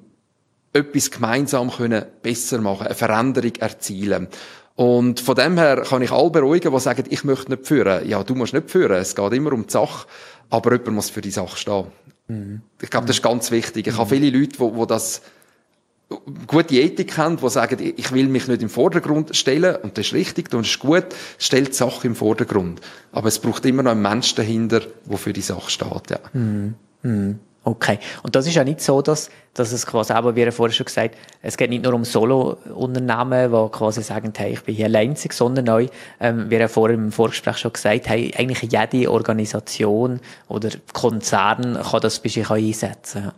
etwas 0.73 1.11
gemeinsam 1.11 1.71
können 1.71 2.05
besser 2.23 2.61
machen, 2.61 2.87
eine 2.87 2.95
Veränderung 2.95 3.57
erzielen. 3.57 4.29
Und 4.77 5.21
von 5.21 5.35
dem 5.35 5.59
her 5.59 5.83
kann 5.83 6.03
ich 6.03 6.13
alle 6.13 6.31
beruhigen, 6.31 6.73
die 6.73 6.81
sagen, 6.81 7.05
ich 7.11 7.25
möchte 7.25 7.51
nicht 7.51 7.67
führen. 7.67 8.09
Ja, 8.09 8.23
du 8.23 8.35
musst 8.35 8.55
nicht 8.55 8.71
führen. 8.71 8.97
Es 8.97 9.15
geht 9.15 9.33
immer 9.33 9.53
um 9.53 9.67
die 9.67 9.73
Sache. 9.73 10.07
Aber 10.49 10.73
jemand 10.73 10.95
muss 10.95 11.11
für 11.11 11.21
die 11.21 11.31
Sache 11.31 11.57
stehen. 11.57 11.87
Mhm. 12.29 12.63
Ich 12.81 12.91
glaube, 12.91 13.07
das 13.07 13.17
ist 13.17 13.23
ganz 13.23 13.51
wichtig. 13.51 13.89
Ich 13.89 13.95
mhm. 13.95 13.99
habe 13.99 14.11
viele 14.11 14.31
Leute, 14.31 14.57
die, 14.59 14.79
die 14.81 14.87
das 14.87 15.23
gute 16.47 16.75
Ethik 16.75 17.17
haben, 17.17 17.37
die 17.37 17.49
sagen, 17.49 17.95
ich 17.97 18.13
will 18.13 18.29
mich 18.29 18.49
nicht 18.49 18.63
im 18.63 18.69
Vordergrund 18.69 19.37
stellen, 19.37 19.77
und 19.77 19.97
das 19.97 20.07
ist 20.07 20.13
richtig, 20.13 20.53
und 20.53 20.65
das 20.65 20.73
ist 20.73 20.81
gut, 20.81 21.07
stellt 21.39 21.69
die 21.69 21.75
Sache 21.75 22.07
im 22.09 22.17
Vordergrund. 22.17 22.81
Aber 23.13 23.29
es 23.29 23.39
braucht 23.39 23.65
immer 23.65 23.83
noch 23.83 23.93
einen 23.93 24.03
Mensch 24.03 24.35
dahinter, 24.35 24.81
der 24.81 25.19
für 25.19 25.33
die 25.33 25.41
Sache 25.41 25.71
steht, 25.71 26.11
ja. 26.11 26.19
Mm, 26.33 26.75
mm, 27.03 27.39
okay. 27.63 28.01
Und 28.25 28.35
das 28.35 28.49
ist 28.49 28.57
ja 28.57 28.65
nicht 28.65 28.81
so, 28.81 29.03
dass, 29.03 29.31
dass 29.55 29.71
es 29.71 29.87
quasi, 29.87 30.13
aber 30.13 30.35
wie 30.35 30.41
er 30.41 30.51
vorher 30.51 30.75
schon 30.75 30.87
gesagt 30.87 31.15
es 31.43 31.57
geht 31.57 31.71
nicht 31.71 31.85
nur 31.85 31.95
um 31.95 32.05
Solo-Unternehmen, 32.05 33.53
die 33.53 33.69
quasi 33.71 34.03
sagen, 34.03 34.33
hey, 34.37 34.55
ich 34.55 34.63
bin 34.65 34.75
hier 34.75 34.87
alleinzig, 34.87 35.33
sondern 35.33 35.69
auch, 35.69 35.89
ähm, 36.19 36.51
wie 36.51 36.57
er 36.57 36.69
vorher 36.69 36.99
im 36.99 37.13
Vorgespräch 37.13 37.59
schon 37.59 37.73
gesagt 37.73 38.09
hat, 38.09 38.17
eigentlich 38.17 38.63
jede 38.63 39.11
Organisation 39.11 40.19
oder 40.49 40.71
Konzern 40.93 41.79
kann 41.81 42.01
das 42.01 42.19
bei 42.19 42.29
sich 42.29 42.51
einsetzen. 42.51 43.31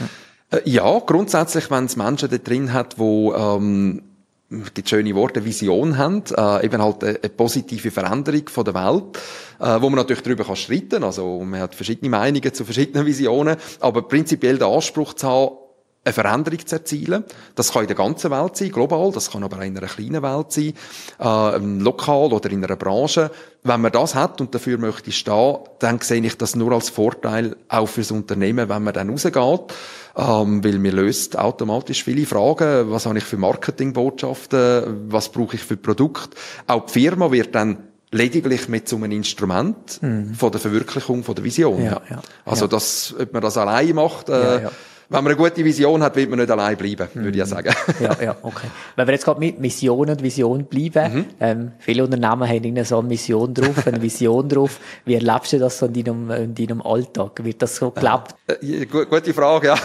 Ja. 0.00 0.06
Ja. 0.52 0.58
Äh, 0.58 0.62
ja, 0.68 0.98
grundsätzlich, 1.00 1.70
wenn 1.70 1.86
es 1.86 1.96
Menschen 1.96 2.30
da 2.30 2.38
drin 2.38 2.72
hat, 2.72 2.98
wo 2.98 3.34
ähm, 3.34 4.02
die 4.50 4.82
schöne 4.86 5.14
Worte 5.14 5.44
Vision 5.44 5.98
haben, 5.98 6.22
äh, 6.36 6.64
eben 6.64 6.82
halt 6.82 7.02
eine, 7.02 7.18
eine, 7.18 7.28
positive 7.30 7.90
Veränderung 7.90 8.48
von 8.48 8.64
der 8.64 8.74
Welt, 8.74 9.18
äh, 9.58 9.80
wo 9.80 9.88
man 9.88 9.96
natürlich 9.96 10.22
darüber 10.22 10.44
kann 10.44 10.56
streiten, 10.56 11.02
also 11.02 11.40
man 11.40 11.60
hat 11.60 11.74
verschiedene 11.74 12.10
Meinungen 12.10 12.52
zu 12.52 12.64
verschiedenen 12.64 13.06
Visionen, 13.06 13.56
aber 13.80 14.02
prinzipiell 14.02 14.58
den 14.58 14.68
Anspruch 14.68 15.14
zu 15.14 15.26
haben, 15.28 15.56
eine 16.04 16.12
Veränderung 16.12 16.66
zu 16.66 16.76
erzielen. 16.76 17.24
Das 17.54 17.72
kann 17.72 17.82
in 17.82 17.88
der 17.88 17.96
ganzen 17.96 18.30
Welt 18.30 18.56
sein, 18.56 18.70
global, 18.70 19.10
das 19.12 19.30
kann 19.30 19.42
aber 19.42 19.58
auch 19.58 19.62
in 19.62 19.76
einer 19.76 19.86
kleinen 19.86 20.22
Welt 20.22 20.52
sein, 20.52 20.74
äh, 21.18 21.58
lokal 21.82 22.32
oder 22.32 22.50
in 22.50 22.64
einer 22.64 22.76
Branche. 22.76 23.30
Wenn 23.62 23.80
man 23.80 23.92
das 23.92 24.14
hat 24.14 24.40
und 24.40 24.54
dafür 24.54 24.76
möchte 24.76 25.10
stehen, 25.10 25.56
dann 25.78 26.00
sehe 26.00 26.20
ich 26.20 26.36
das 26.36 26.54
nur 26.54 26.72
als 26.72 26.90
Vorteil 26.90 27.56
auch 27.68 27.88
fürs 27.88 28.10
Unternehmen, 28.10 28.68
wenn 28.68 28.82
man 28.82 28.92
dann 28.92 29.08
rausgeht, 29.08 29.74
ähm, 30.16 30.62
weil 30.62 30.78
mir 30.78 30.92
löst 30.92 31.38
automatisch 31.38 32.04
viele 32.04 32.26
Fragen. 32.26 32.90
Was 32.90 33.06
habe 33.06 33.18
ich 33.18 33.24
für 33.24 33.38
Marketingbotschaften? 33.38 35.10
Was 35.10 35.30
brauche 35.30 35.56
ich 35.56 35.62
für 35.62 35.78
Produkte? 35.78 36.36
Auch 36.66 36.84
die 36.86 36.92
Firma 36.92 37.32
wird 37.32 37.54
dann 37.54 37.78
lediglich 38.10 38.68
mit 38.68 38.88
so 38.88 38.96
einem 38.96 39.10
Instrument 39.10 40.00
mhm. 40.02 40.34
von 40.34 40.52
der 40.52 40.60
Verwirklichung 40.60 41.24
von 41.24 41.34
der 41.34 41.42
Vision. 41.42 41.82
Ja, 41.82 42.00
ja, 42.08 42.22
also, 42.44 42.66
ja. 42.66 42.68
das, 42.68 43.14
ob 43.18 43.32
man 43.32 43.42
das 43.42 43.56
allein 43.56 43.94
macht, 43.94 44.28
äh, 44.28 44.68
wenn 45.14 45.24
man 45.24 45.32
eine 45.32 45.36
gute 45.36 45.64
Vision 45.64 46.02
hat, 46.02 46.16
wird 46.16 46.28
man 46.28 46.40
nicht 46.40 46.50
allein 46.50 46.76
bleiben, 46.76 47.08
mhm. 47.14 47.24
würde 47.24 47.38
ich 47.38 47.44
sagen. 47.44 47.72
ja, 48.00 48.16
ja, 48.20 48.36
okay. 48.42 48.66
Wenn 48.96 49.06
wir 49.06 49.14
jetzt 49.14 49.24
gerade 49.24 49.38
mit 49.38 49.60
Mission 49.60 50.10
und 50.10 50.22
Vision 50.22 50.64
bleiben, 50.64 51.14
mhm. 51.14 51.26
ähm, 51.38 51.72
viele 51.78 52.04
Unternehmen 52.04 52.48
haben 52.48 52.84
so 52.84 52.98
eine 52.98 53.08
Mission 53.08 53.54
drauf, 53.54 53.86
eine 53.86 54.02
Vision 54.02 54.48
drauf. 54.48 54.80
Wie 55.04 55.14
erlebst 55.14 55.52
du 55.52 55.58
das 55.60 55.78
so 55.78 55.86
in 55.86 56.04
deinem, 56.04 56.30
in 56.30 56.54
deinem 56.54 56.82
Alltag? 56.82 57.44
Wird 57.44 57.62
das 57.62 57.76
so 57.76 57.92
gelebt? 57.92 58.34
Äh, 58.48 58.82
äh, 58.82 58.86
gute 58.86 59.32
Frage, 59.32 59.68
ja. 59.68 59.78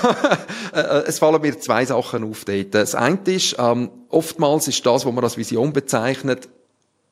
Äh, 0.71 0.81
äh, 0.81 1.03
es 1.07 1.17
fallen 1.17 1.41
mir 1.41 1.59
zwei 1.59 1.83
Sachen 1.85 2.29
auf 2.29 2.45
dort. 2.45 2.75
Das 2.75 2.93
eine 2.93 3.17
ist, 3.25 3.55
ähm, 3.57 3.89
oftmals 4.09 4.67
ist 4.67 4.85
das, 4.85 5.05
was 5.05 5.13
man 5.13 5.23
als 5.23 5.37
Vision 5.37 5.73
bezeichnet, 5.73 6.47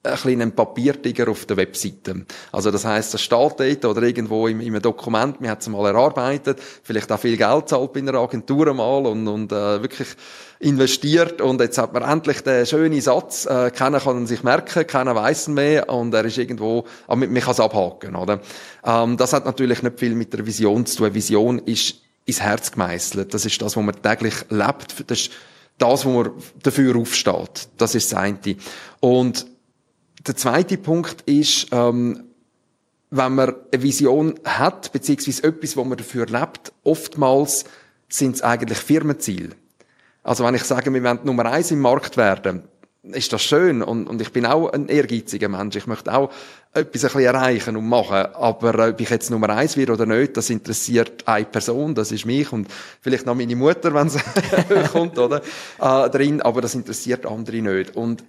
ein 0.04 0.14
bisschen 0.14 0.52
Papiertiger 0.54 1.28
auf 1.30 1.46
der 1.46 1.58
Webseite. 1.58 2.26
Also 2.52 2.72
das 2.72 2.86
heißt, 2.86 3.14
das 3.14 3.22
steht 3.22 3.60
dort 3.60 3.86
oder 3.86 4.04
irgendwo 4.04 4.48
im, 4.48 4.62
im 4.62 4.82
Dokument, 4.82 5.42
man 5.42 5.50
hat 5.50 5.62
es 5.62 5.68
mal 5.68 5.88
erarbeitet, 5.88 6.60
vielleicht 6.84 7.12
auch 7.12 7.20
viel 7.20 7.38
Geld 7.38 7.70
zahlt 7.70 7.94
bei 7.94 8.00
einer 8.00 8.16
Agentur 8.16 8.74
mal 8.74 9.06
und, 9.06 9.28
und 9.28 9.52
äh, 9.52 9.82
wirklich 9.82 10.08
investiert 10.60 11.42
und 11.42 11.62
jetzt 11.62 11.78
hat 11.78 11.94
man 11.94 12.04
endlich 12.04 12.42
den 12.42 12.66
schönen 12.66 13.00
Satz, 13.02 13.46
äh, 13.46 13.72
keiner 13.72 14.00
kann 14.00 14.26
sich 14.28 14.44
merken, 14.44 14.88
keiner 14.88 15.16
weiß 15.16 15.50
mehr 15.50 15.90
und 15.90 16.14
er 16.14 16.26
ist 16.26 16.38
irgendwo, 16.38 16.86
aber 17.08 17.28
man 17.28 17.42
kann 17.42 17.52
es 17.52 17.60
abhaken, 17.60 18.16
oder? 18.16 18.40
Ähm, 18.84 19.18
das 19.18 19.34
hat 19.34 19.46
natürlich 19.46 19.84
nicht 19.84 20.00
viel 20.00 20.16
mit 20.16 20.34
der 20.34 20.46
Vision 20.46 20.86
zu 20.86 20.98
tun. 20.98 21.14
Vision 21.14 21.60
ist 21.60 21.96
ins 22.26 22.42
Herz 22.42 22.72
gemeißelt. 22.72 23.34
Das 23.34 23.46
ist 23.46 23.62
das, 23.62 23.76
was 23.76 23.84
man 23.84 24.02
täglich 24.02 24.36
lebt. 24.50 25.10
Das 25.10 25.20
ist 25.20 25.32
das, 25.78 26.06
wo 26.06 26.24
man 26.24 26.32
dafür 26.62 26.96
aufsteht. 26.96 27.70
Das 27.78 27.96
ist 27.96 28.12
das 28.12 28.20
eine. 28.20 28.38
Und 29.00 29.46
der 30.26 30.36
zweite 30.36 30.78
Punkt 30.78 31.22
ist, 31.22 31.68
ähm, 31.72 32.24
wenn 33.10 33.36
man 33.36 33.56
eine 33.72 33.84
Vision 33.84 34.36
hat, 34.44 34.92
beziehungsweise 34.92 35.44
etwas, 35.44 35.78
wo 35.78 35.84
man 35.84 35.98
dafür 35.98 36.26
lebt, 36.26 36.74
oftmals 36.84 37.66
sind 38.10 38.36
es 38.36 38.42
eigentlich 38.42 38.78
Firmenziele. 38.78 39.50
Also 40.24 40.44
wenn 40.44 40.56
ich 40.56 40.64
sage, 40.64 40.94
wir 40.94 41.04
wollen 41.04 41.20
Nummer 41.24 41.46
eins 41.46 41.72
im 41.72 41.80
Markt 41.80 42.18
werden, 42.18 42.64
ist 43.04 43.32
das 43.32 43.42
schön 43.42 43.82
und, 43.82 44.08
und 44.08 44.22
ich 44.22 44.34
bin 44.34 44.46
auch 44.46 44.70
ein 44.70 44.90
ehrgeiziger 44.90 45.48
Mensch. 45.48 45.78
Ich 45.78 45.88
möchte 45.88 46.14
auch 46.14 46.30
etwas 46.74 47.06
ein 47.06 47.12
bisschen 47.12 47.22
erreichen 47.22 47.78
und 47.78 47.88
machen. 47.88 48.26
Aber 48.34 48.90
ob 48.90 49.00
ich 49.00 49.10
jetzt 49.10 49.32
Nummer 49.32 49.50
eins 49.50 49.78
werde 49.78 49.94
oder 49.94 50.06
nicht, 50.06 50.36
das 50.36 50.50
interessiert 50.50 51.26
eine 51.26 51.46
Person, 51.46 51.96
das 51.96 52.12
ist 52.12 52.26
mich 52.26 52.52
und 52.52 52.68
vielleicht 53.02 53.26
noch 53.26 53.36
meine 53.36 53.56
Mutter, 53.56 53.94
wenn 53.94 54.08
es 54.08 54.18
kommt, 54.92 55.18
oder? 55.18 55.42
Äh, 55.80 56.10
drin, 56.10 56.42
aber 56.42 56.62
das 56.62 56.76
interessiert 56.76 57.26
andere 57.26 57.62
nicht. 57.62 57.96
Und 57.96 58.24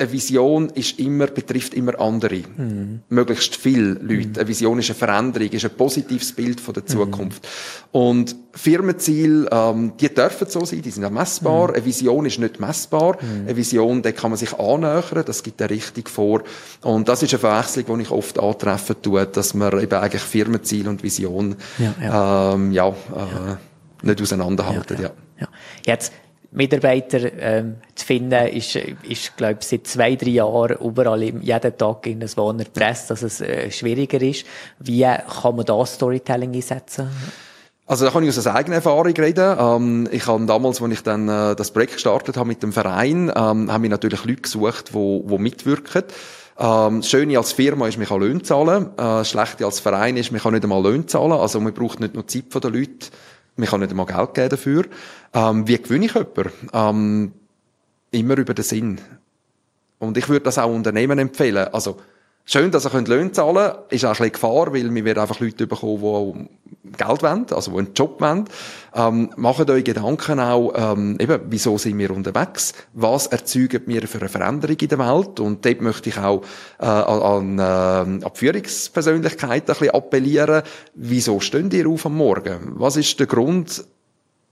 eine 0.00 0.12
Vision 0.12 0.70
ist 0.70 0.98
immer, 1.00 1.26
betrifft 1.26 1.74
immer 1.74 1.98
andere. 2.00 2.42
Mhm. 2.56 3.00
Möglichst 3.08 3.56
viele 3.56 3.94
Leute. 3.94 4.28
Mhm. 4.28 4.34
Eine 4.36 4.48
Vision 4.48 4.78
ist 4.78 4.90
eine 4.90 4.94
Veränderung, 4.94 5.48
ist 5.48 5.64
ein 5.64 5.72
positives 5.72 6.32
Bild 6.32 6.60
von 6.60 6.74
der 6.74 6.84
mhm. 6.84 6.86
Zukunft. 6.86 7.42
Mhm. 7.42 8.00
Und 8.00 8.36
Firmenziele, 8.52 9.48
ähm, 9.50 9.92
die 10.00 10.14
dürfen 10.14 10.48
so 10.48 10.64
sein, 10.64 10.82
die 10.82 10.90
sind 10.90 11.04
auch 11.04 11.10
messbar. 11.10 11.68
Mhm. 11.68 11.74
Eine 11.74 11.84
Vision 11.84 12.26
ist 12.26 12.38
nicht 12.38 12.60
messbar. 12.60 13.18
Mhm. 13.20 13.46
Eine 13.46 13.56
Vision, 13.56 14.02
da 14.02 14.12
kann 14.12 14.30
man 14.30 14.38
sich 14.38 14.56
annähern, 14.56 15.24
das 15.26 15.42
gibt 15.42 15.60
eine 15.60 15.70
Richtung 15.70 16.06
vor. 16.06 16.42
Und 16.82 17.08
das 17.08 17.24
ist 17.24 17.32
eine 17.32 17.40
Verwechslung, 17.40 17.98
die 17.98 18.04
ich 18.04 18.10
oft 18.12 18.38
antreffen 18.38 18.96
tue, 19.02 19.26
dass 19.26 19.54
man 19.54 19.80
eben 19.80 19.98
eigentlich 19.98 20.22
Firmenziel 20.22 20.86
und 20.86 21.02
Vision, 21.02 21.56
ja, 21.78 21.94
ja. 22.00 22.54
Ähm, 22.54 22.70
ja, 22.70 22.88
äh, 22.88 22.92
ja. 22.92 23.58
nicht 24.02 24.22
auseinanderhalten, 24.22 25.02
ja. 25.02 25.10
ja. 25.40 25.48
Jetzt, 25.84 26.12
Mitarbeiter 26.50 27.30
ähm, 27.38 27.76
zu 27.94 28.06
finden, 28.06 28.46
ist, 28.48 28.76
ist 28.76 29.36
glaube 29.36 29.58
ich, 29.60 29.66
seit 29.66 29.86
zwei, 29.86 30.16
drei 30.16 30.30
Jahren 30.30 30.78
überall 30.78 31.22
jeden 31.22 31.76
Tag 31.76 32.06
in 32.06 32.20
das 32.20 32.36
Wohner 32.36 32.64
Presse, 32.64 33.08
dass 33.08 33.22
es 33.22 33.40
äh, 33.40 33.70
schwieriger 33.70 34.20
ist. 34.22 34.46
Wie 34.78 35.02
kann 35.02 35.56
man 35.56 35.66
da 35.66 35.84
Storytelling 35.84 36.54
einsetzen? 36.54 37.10
Also 37.86 38.04
da 38.04 38.10
kann 38.10 38.22
ich 38.22 38.36
aus 38.36 38.46
eigener 38.46 38.76
Erfahrung 38.76 39.06
reden. 39.06 39.56
Ähm, 39.58 40.08
ich 40.10 40.26
habe 40.26 40.44
damals, 40.44 40.82
als 40.82 40.92
ich 40.92 41.02
dann 41.02 41.28
äh, 41.28 41.56
das 41.56 41.70
Projekt 41.70 41.94
gestartet 41.94 42.36
habe 42.36 42.48
mit 42.48 42.62
dem 42.62 42.72
Verein, 42.72 43.32
ähm, 43.34 43.72
haben 43.72 43.82
wir 43.82 43.90
natürlich 43.90 44.24
Leute 44.24 44.42
gesucht, 44.42 44.90
die, 44.94 45.22
die 45.26 45.38
mitwirken. 45.38 46.04
Ähm, 46.58 47.00
das 47.00 47.08
Schöne 47.08 47.38
als 47.38 47.52
Firma 47.52 47.88
ist, 47.88 47.96
man 47.96 48.06
kann 48.06 48.20
Löhne 48.20 48.42
zahlen. 48.42 48.86
Äh, 48.86 48.96
das 48.96 49.30
Schlechte 49.30 49.64
als 49.64 49.80
Verein 49.80 50.16
ist, 50.16 50.32
man 50.32 50.40
kann 50.42 50.52
nicht 50.52 50.64
einmal 50.64 50.82
Löhne 50.82 51.06
zahlen. 51.06 51.32
Also 51.32 51.60
man 51.60 51.72
braucht 51.72 52.00
nicht 52.00 52.14
nur 52.14 52.26
Zeit 52.26 52.44
von 52.50 52.60
den 52.60 52.74
Leuten, 52.74 53.06
man 53.58 53.68
kann 53.68 53.80
nicht 53.80 53.90
einmal 53.90 54.06
Geld 54.06 54.34
geben 54.34 54.48
dafür. 54.50 54.84
Ähm, 55.34 55.66
wie 55.66 55.78
gewinne 55.78 56.06
ich 56.06 56.14
jemanden? 56.14 56.50
Ähm, 56.72 57.32
immer 58.10 58.36
über 58.38 58.54
den 58.54 58.64
Sinn. 58.64 59.00
Und 59.98 60.16
ich 60.16 60.28
würde 60.28 60.44
das 60.44 60.58
auch 60.58 60.72
Unternehmen 60.72 61.18
empfehlen. 61.18 61.68
Also 61.72 61.98
Schön, 62.50 62.70
dass 62.70 62.86
ihr 62.86 63.00
Löhne 63.02 63.30
zahlen 63.30 63.56
könnt, 63.56 63.92
ist 63.92 64.06
auch 64.06 64.08
ein 64.08 64.12
bisschen 64.12 64.32
Gefahr, 64.32 64.72
weil 64.72 64.94
wir 64.94 65.04
werden 65.04 65.18
einfach 65.18 65.38
Leute 65.38 65.66
bekommen, 65.66 66.48
die 66.82 66.96
Geld 66.96 67.22
wollen, 67.22 67.44
also 67.50 67.72
die 67.72 67.76
einen 67.76 67.92
Job 67.92 68.22
wollen. 68.22 68.48
Ähm, 68.94 69.30
macht 69.36 69.68
euch 69.68 69.84
Gedanken 69.84 70.40
auch, 70.40 70.72
ähm, 70.74 71.18
eben, 71.20 71.42
wieso 71.50 71.76
sind 71.76 71.98
wir 71.98 72.10
unterwegs? 72.10 72.72
Was 72.94 73.26
erzeugen 73.26 73.82
wir 73.84 74.08
für 74.08 74.20
eine 74.20 74.30
Veränderung 74.30 74.78
in 74.80 74.88
der 74.88 74.98
Welt? 74.98 75.40
Und 75.40 75.62
dort 75.62 75.82
möchte 75.82 76.08
ich 76.08 76.16
auch 76.16 76.42
äh, 76.80 76.86
an, 76.86 77.58
äh, 77.58 77.62
an 77.62 78.20
die 78.20 78.38
Führungspersönlichkeiten 78.38 79.74
ein 79.74 79.78
bisschen 79.78 79.90
appellieren. 79.90 80.62
Wieso 80.94 81.40
stehen 81.40 81.70
ihr 81.70 81.86
auf 81.86 82.06
am 82.06 82.16
Morgen? 82.16 82.76
Was 82.76 82.96
ist 82.96 83.20
der 83.20 83.26
Grund, 83.26 83.84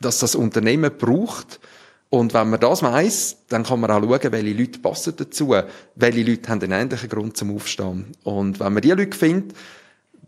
dass 0.03 0.19
das 0.19 0.35
Unternehmen 0.35 0.93
braucht, 0.99 1.61
und 2.09 2.35
wenn 2.35 2.51
man 2.51 2.61
das 2.61 2.83
weiss, 2.83 3.39
dann 3.49 3.65
kann 3.65 3.81
man 3.81 3.91
auch 3.91 4.01
schauen, 4.01 4.33
welche 4.33 4.53
Leute 4.53 4.79
passen 4.79 5.15
dazu. 5.17 5.55
Welche 5.97 6.23
Leute 6.23 6.49
haben 6.49 6.63
einen 6.63 6.73
ähnlichen 6.73 7.09
Grund 7.09 7.37
zum 7.37 7.55
Aufstehen. 7.55 8.13
Und 8.23 8.61
wenn 8.61 8.73
man 8.73 8.83
diese 8.83 8.95
Leute 8.95 9.17
findet, 9.17 9.57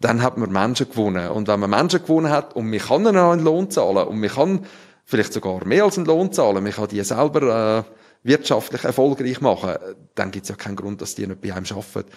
dann 0.00 0.22
hat 0.22 0.38
man 0.38 0.50
Menschen 0.50 0.88
gewonnen. 0.88 1.28
Und 1.30 1.48
wenn 1.48 1.60
man 1.60 1.70
Menschen 1.70 2.02
gewonnen 2.02 2.30
hat 2.30 2.54
und 2.56 2.68
man 2.68 2.80
kann 2.80 3.02
ihnen 3.02 3.16
auch 3.16 3.32
einen 3.32 3.44
Lohn 3.44 3.70
zahlen 3.70 4.08
und 4.08 4.18
man 4.20 4.30
kann 4.30 4.66
vielleicht 5.04 5.32
sogar 5.32 5.64
mehr 5.64 5.84
als 5.84 5.96
einen 5.96 6.06
Lohn 6.06 6.32
zahlen, 6.32 6.62
man 6.62 6.72
kann 6.72 6.88
die 6.88 7.02
selber 7.02 7.84
äh, 7.86 8.28
wirtschaftlich 8.28 8.84
erfolgreich 8.84 9.40
machen, 9.40 9.74
dann 10.14 10.30
gibt 10.30 10.44
es 10.44 10.50
ja 10.50 10.56
keinen 10.56 10.76
Grund, 10.76 11.00
dass 11.00 11.14
die 11.14 11.26
nicht 11.26 11.40
bei 11.40 11.52
einem 11.52 11.64
arbeiten. 11.70 12.10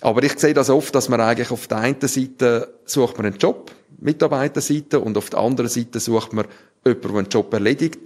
Aber 0.00 0.22
ich 0.22 0.38
sehe 0.38 0.54
das 0.54 0.70
oft, 0.70 0.94
dass 0.94 1.08
man 1.08 1.20
eigentlich 1.20 1.50
auf 1.50 1.68
der 1.68 1.78
einen 1.78 2.00
Seite 2.00 2.74
sucht 2.84 3.16
man 3.18 3.26
einen 3.26 3.36
Job, 3.36 3.70
Mitarbeiterseite, 3.98 4.98
und 4.98 5.16
auf 5.16 5.30
der 5.30 5.38
anderen 5.38 5.70
Seite 5.70 6.00
sucht 6.00 6.32
man 6.32 6.46
jemanden, 6.84 7.08
der 7.08 7.18
einen 7.18 7.28
Job 7.28 7.52
erledigt. 7.52 8.00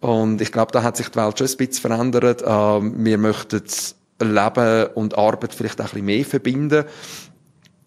Und 0.00 0.40
ich 0.40 0.52
glaube, 0.52 0.72
da 0.72 0.82
hat 0.82 0.96
sich 0.96 1.08
die 1.08 1.16
Welt 1.16 1.38
schon 1.38 1.46
ein 1.46 1.56
bisschen 1.56 1.90
verändert. 1.90 2.42
Ähm, 2.46 3.04
wir 3.04 3.18
möchten 3.18 3.62
Leben 4.20 4.86
und 4.94 5.16
Arbeit 5.16 5.54
vielleicht 5.54 5.80
auch 5.80 5.84
ein 5.84 5.90
bisschen 5.90 6.04
mehr 6.04 6.24
verbinden. 6.24 6.84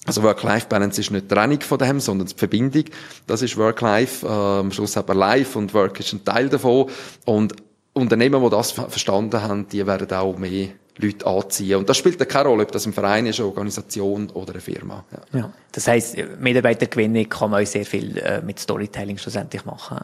Also 0.05 0.23
Work-Life-Balance 0.23 1.01
ist 1.01 1.11
nicht 1.11 1.29
die 1.29 1.35
Trennung 1.35 1.61
von 1.61 1.77
dem, 1.77 1.99
sondern 1.99 2.27
die 2.27 2.35
Verbindung. 2.35 2.85
Das 3.27 3.41
ist 3.41 3.57
Work-Life. 3.57 4.25
Äh, 4.25 4.29
am 4.29 4.71
Schluss 4.71 4.97
aber 4.97 5.13
Life 5.13 5.57
und 5.57 5.73
Work 5.73 5.99
ist 5.99 6.13
ein 6.13 6.25
Teil 6.25 6.49
davon. 6.49 6.89
Und 7.25 7.55
Unternehmen, 7.93 8.41
die 8.41 8.49
das 8.49 8.71
verstanden 8.71 9.41
haben, 9.41 9.67
die 9.67 9.85
werden 9.85 10.11
auch 10.13 10.37
mehr 10.37 10.69
Leute 10.97 11.25
anziehen. 11.27 11.77
Und 11.77 11.89
das 11.89 11.97
spielt 11.97 12.27
keine 12.27 12.49
Rolle, 12.49 12.63
ob 12.63 12.71
das 12.71 12.85
ein 12.85 12.93
Verein 12.93 13.25
ist, 13.25 13.39
eine 13.39 13.47
Organisation 13.47 14.29
oder 14.31 14.53
eine 14.53 14.61
Firma. 14.61 15.05
Ja. 15.11 15.39
ja. 15.39 15.53
Das 15.71 15.87
heisst, 15.87 16.17
Mitarbeitergewinnung 16.39 17.29
kann 17.29 17.51
man 17.51 17.63
auch 17.63 17.67
sehr 17.67 17.85
viel 17.85 18.17
äh, 18.17 18.41
mit 18.41 18.59
Storytelling 18.59 19.17
schlussendlich 19.17 19.65
machen 19.65 19.99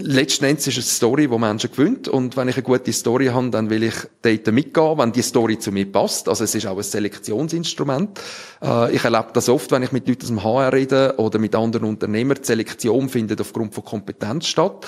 letzten 0.00 0.44
Endes 0.44 0.66
ist 0.66 0.78
es 0.78 0.84
eine 0.84 0.94
Story, 0.94 1.28
die 1.28 1.38
Menschen 1.38 1.70
gewöhnt. 1.70 2.08
Und 2.08 2.36
wenn 2.36 2.48
ich 2.48 2.56
eine 2.56 2.62
gute 2.62 2.92
Story 2.92 3.26
habe, 3.26 3.50
dann 3.50 3.70
will 3.70 3.82
ich 3.82 3.94
dort 4.22 4.52
mitgehen, 4.52 4.98
wenn 4.98 5.12
die 5.12 5.22
Story 5.22 5.58
zu 5.58 5.72
mir 5.72 5.90
passt. 5.90 6.28
Also 6.28 6.44
es 6.44 6.54
ist 6.54 6.66
auch 6.66 6.76
ein 6.76 6.82
Selektionsinstrument. 6.82 8.18
Äh, 8.62 8.94
ich 8.94 9.04
erlebe 9.04 9.28
das 9.32 9.48
oft, 9.48 9.70
wenn 9.70 9.82
ich 9.82 9.92
mit 9.92 10.08
Leuten 10.08 10.22
aus 10.22 10.28
dem 10.28 10.44
HR 10.44 10.72
rede 10.72 11.14
oder 11.18 11.38
mit 11.38 11.54
anderen 11.54 11.86
Unternehmern. 11.86 12.38
Die 12.40 12.46
Selektion 12.46 13.08
findet 13.08 13.40
aufgrund 13.40 13.74
von 13.74 13.84
Kompetenz 13.84 14.46
statt 14.46 14.86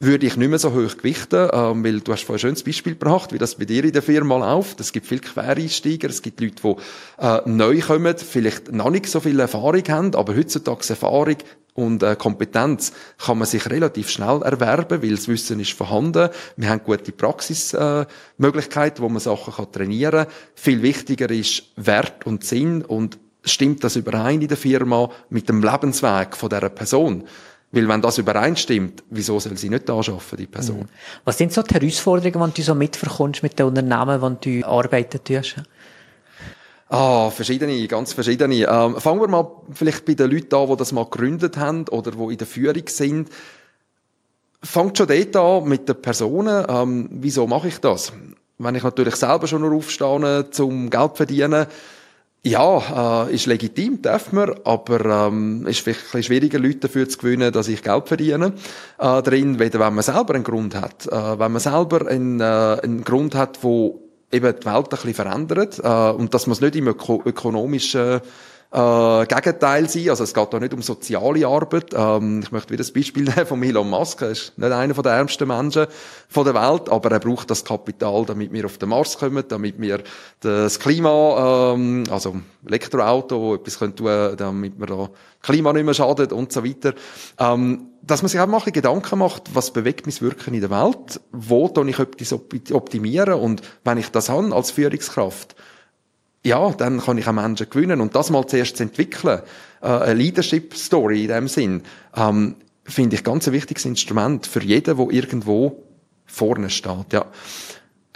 würde 0.00 0.26
ich 0.26 0.36
nicht 0.36 0.48
mehr 0.48 0.58
so 0.58 0.72
hoch 0.72 0.96
gewichten, 0.96 1.48
ähm, 1.52 1.84
weil 1.84 2.00
du 2.00 2.12
hast 2.12 2.24
vorhin 2.24 2.36
ein 2.36 2.40
schönes 2.40 2.64
Beispiel 2.64 2.94
gebracht, 2.94 3.32
wie 3.32 3.38
das 3.38 3.54
bei 3.54 3.64
dir 3.64 3.84
in 3.84 3.92
der 3.92 4.02
Firma 4.02 4.36
läuft. 4.36 4.80
Es 4.80 4.92
gibt 4.92 5.06
viele 5.06 5.20
Quereinsteiger, 5.20 6.08
es 6.08 6.22
gibt 6.22 6.40
Leute, 6.40 6.62
die 6.62 7.24
äh, 7.24 7.40
neu 7.46 7.80
kommen, 7.80 8.16
vielleicht 8.18 8.72
noch 8.72 8.90
nicht 8.90 9.06
so 9.06 9.20
viel 9.20 9.38
Erfahrung 9.40 9.82
haben, 9.88 10.14
aber 10.14 10.36
heutzutage 10.36 10.88
Erfahrung 10.88 11.36
und 11.74 12.02
äh, 12.02 12.16
Kompetenz 12.16 12.92
kann 13.18 13.38
man 13.38 13.46
sich 13.46 13.68
relativ 13.68 14.08
schnell 14.08 14.42
erwerben, 14.42 15.02
weil 15.02 15.10
das 15.10 15.28
Wissen 15.28 15.60
ist 15.60 15.72
vorhanden. 15.72 16.30
Wir 16.56 16.68
haben 16.68 16.82
gute 16.84 17.12
Praxismöglichkeiten, 17.12 18.98
äh, 18.98 19.02
wo 19.02 19.08
man 19.08 19.20
Sachen 19.20 19.52
kann 19.52 19.72
trainieren 19.72 20.24
kann. 20.24 20.32
Viel 20.54 20.82
wichtiger 20.82 21.30
ist 21.30 21.64
Wert 21.76 22.26
und 22.26 22.44
Sinn 22.44 22.82
und 22.82 23.18
stimmt 23.44 23.82
das 23.84 23.96
überein 23.96 24.40
in 24.40 24.48
der 24.48 24.56
Firma 24.56 25.10
mit 25.28 25.48
dem 25.48 25.62
Lebensweg 25.62 26.36
von 26.36 26.48
dieser 26.48 26.70
Person? 26.70 27.24
Weil 27.72 27.88
wenn 27.88 28.00
das 28.00 28.18
übereinstimmt, 28.18 29.02
wieso 29.10 29.40
soll 29.40 29.56
sie 29.56 29.68
nicht 29.68 29.90
anschaffen, 29.90 30.38
die 30.38 30.46
Person? 30.46 30.80
Mhm. 30.80 30.88
Was 31.24 31.38
sind 31.38 31.52
so 31.52 31.60
die 31.62 31.74
Herausforderungen, 31.74 32.52
die 32.54 32.60
du 32.60 32.66
so 32.66 32.74
mitverkommst 32.76 33.42
mit 33.42 33.58
den 33.58 33.66
Unternehmen, 33.66 34.38
die 34.40 34.60
du 34.60 34.68
arbeiten 34.68 35.18
tust? 35.24 35.56
Ah, 36.88 37.30
verschiedene, 37.30 37.86
ganz 37.88 38.12
verschiedene. 38.12 38.66
Ähm, 38.68 39.00
fangen 39.00 39.20
wir 39.20 39.28
mal 39.28 39.50
vielleicht 39.72 40.04
bei 40.04 40.14
den 40.14 40.30
Leuten 40.30 40.54
an, 40.54 40.68
die 40.68 40.76
das 40.76 40.92
mal 40.92 41.04
gegründet 41.04 41.56
haben 41.56 41.88
oder 41.88 42.10
die 42.10 42.32
in 42.32 42.38
der 42.38 42.46
Führung 42.46 42.86
sind. 42.86 43.30
Fangt 44.62 44.98
schon 44.98 45.08
dort 45.08 45.36
an 45.36 45.68
mit 45.68 45.88
den 45.88 46.00
Personen. 46.00 46.64
Ähm, 46.68 47.08
wieso 47.10 47.46
mache 47.46 47.68
ich 47.68 47.78
das? 47.78 48.12
Wenn 48.58 48.74
ich 48.74 48.82
natürlich 48.82 49.16
selber 49.16 49.46
schon 49.46 49.62
noch 49.62 49.72
aufstehe, 49.72 50.50
zum 50.50 50.90
Geld 50.90 51.10
zu 51.10 51.16
verdienen, 51.16 51.66
ja, 52.46 53.24
äh, 53.26 53.34
ist 53.34 53.46
legitim, 53.46 54.02
darf 54.02 54.30
man, 54.32 54.54
aber 54.64 55.28
ähm, 55.28 55.66
ist 55.66 55.80
vielleicht 55.80 56.14
ein 56.14 56.22
schwieriger, 56.22 56.58
Leute 56.58 56.80
dafür 56.80 57.08
zu 57.08 57.16
gewinnen, 57.16 57.50
dass 57.50 57.68
ich 57.68 57.82
Geld 57.82 58.06
verdiene 58.06 58.52
äh, 58.98 59.22
drin, 59.22 59.58
weder 59.58 59.80
wenn 59.80 59.94
man 59.94 60.04
selber 60.04 60.34
einen 60.34 60.44
Grund 60.44 60.74
hat. 60.74 61.06
Äh, 61.06 61.38
wenn 61.38 61.52
man 61.52 61.60
selber 61.60 62.06
einen, 62.06 62.40
äh, 62.40 62.44
einen 62.82 63.02
Grund 63.02 63.34
hat, 63.34 63.62
wo 63.62 64.03
eben 64.34 64.54
die 64.60 64.66
Welt 64.66 64.76
ein 64.76 64.88
bisschen 64.90 65.14
verändert 65.14 65.80
äh, 65.82 66.10
und 66.10 66.34
dass 66.34 66.46
man 66.46 66.52
es 66.52 66.60
nicht 66.60 66.76
im 66.76 66.88
öko 66.88 67.22
ökonomischen 67.24 68.20
äh, 68.74 69.26
Gegenteil 69.26 69.88
sein. 69.88 70.10
Also 70.10 70.24
es 70.24 70.34
geht 70.34 70.52
da 70.52 70.58
nicht 70.58 70.74
um 70.74 70.82
soziale 70.82 71.46
Arbeit. 71.46 71.94
Ähm, 71.94 72.40
ich 72.42 72.50
möchte 72.50 72.70
wieder 72.70 72.82
das 72.82 72.92
Beispiel 72.92 73.22
nehmen 73.24 73.46
von 73.46 73.62
Elon 73.62 73.88
Musk. 73.88 74.22
Er 74.22 74.30
ist 74.30 74.58
nicht 74.58 74.72
einer 74.72 74.94
der 74.94 75.12
ärmsten 75.12 75.46
Menschen 75.46 75.86
von 76.28 76.44
der 76.44 76.54
Welt, 76.54 76.88
aber 76.88 77.12
er 77.12 77.20
braucht 77.20 77.50
das 77.50 77.64
Kapital, 77.64 78.24
damit 78.26 78.52
wir 78.52 78.64
auf 78.64 78.78
den 78.78 78.88
Mars 78.88 79.16
kommen, 79.16 79.44
damit 79.46 79.80
wir 79.80 80.02
das 80.40 80.80
Klima, 80.80 81.72
ähm, 81.74 82.04
also 82.10 82.36
Elektroauto, 82.66 83.54
etwas 83.54 83.78
können 83.78 83.94
tun, 83.94 84.36
damit 84.36 84.78
wir 84.78 84.86
da 84.86 85.08
Klima 85.42 85.72
nicht 85.72 85.84
mehr 85.84 85.94
schadet 85.94 86.32
und 86.32 86.52
so 86.52 86.64
weiter. 86.64 86.94
Ähm, 87.38 87.90
dass 88.02 88.22
man 88.22 88.28
sich 88.28 88.40
auch 88.40 88.46
mal 88.46 88.60
ein 88.64 88.72
Gedanken 88.72 89.20
macht, 89.20 89.54
was 89.54 89.72
bewegt 89.72 90.06
mein 90.06 90.20
Wirken 90.20 90.52
in 90.52 90.60
der 90.60 90.70
Welt? 90.70 91.20
Wo 91.30 91.68
kann 91.68 91.88
ich 91.88 91.98
etwas 91.98 92.32
optimieren? 92.72 93.34
Und 93.34 93.62
wenn 93.84 93.98
ich 93.98 94.10
das 94.10 94.28
habe 94.28 94.54
als 94.54 94.72
Führungskraft, 94.72 95.54
ja, 96.44 96.70
dann 96.72 97.00
kann 97.00 97.18
ich 97.18 97.26
auch 97.26 97.32
Menschen 97.32 97.68
gewinnen. 97.70 98.00
Und 98.00 98.14
das 98.14 98.30
mal 98.30 98.46
zuerst 98.46 98.76
zu 98.76 98.82
entwickeln, 98.82 99.40
äh, 99.80 99.86
eine 99.86 100.14
Leadership-Story 100.14 101.22
in 101.22 101.28
dem 101.28 101.48
Sinn, 101.48 101.82
ähm, 102.14 102.56
finde 102.84 103.16
ich 103.16 103.24
ganz 103.24 103.48
ein 103.48 103.54
wichtiges 103.54 103.86
Instrument 103.86 104.46
für 104.46 104.62
jeden, 104.62 104.96
der 104.96 105.10
irgendwo 105.10 105.82
vorne 106.26 106.70
steht, 106.70 107.12
ja. 107.12 107.26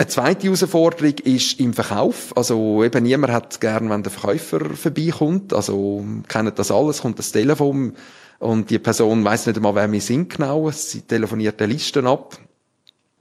Eine 0.01 0.07
zweite 0.07 0.45
Herausforderung 0.45 1.15
ist 1.25 1.59
im 1.59 1.75
Verkauf. 1.75 2.37
Also 2.37 2.85
eben 2.85 3.03
niemand 3.03 3.33
hat 3.33 3.61
gern, 3.61 3.91
wenn 3.91 4.05
der 4.05 4.13
Verkäufer 4.13 4.61
vorbeikommt. 4.77 5.53
Also 5.53 6.05
kennt 6.29 6.57
das 6.57 6.71
alles, 6.71 7.03
kommt 7.03 7.19
das 7.19 7.33
Telefon 7.33 7.95
und 8.39 8.71
die 8.71 8.79
Person 8.79 9.25
weiß 9.25 9.47
nicht 9.47 9.57
einmal, 9.57 9.75
wer 9.75 9.91
wir 9.91 10.01
sind 10.01 10.33
genau. 10.37 10.71
Sie 10.71 11.01
telefoniert 11.01 11.59
die 11.59 11.65
Listen 11.65 12.07
ab 12.07 12.39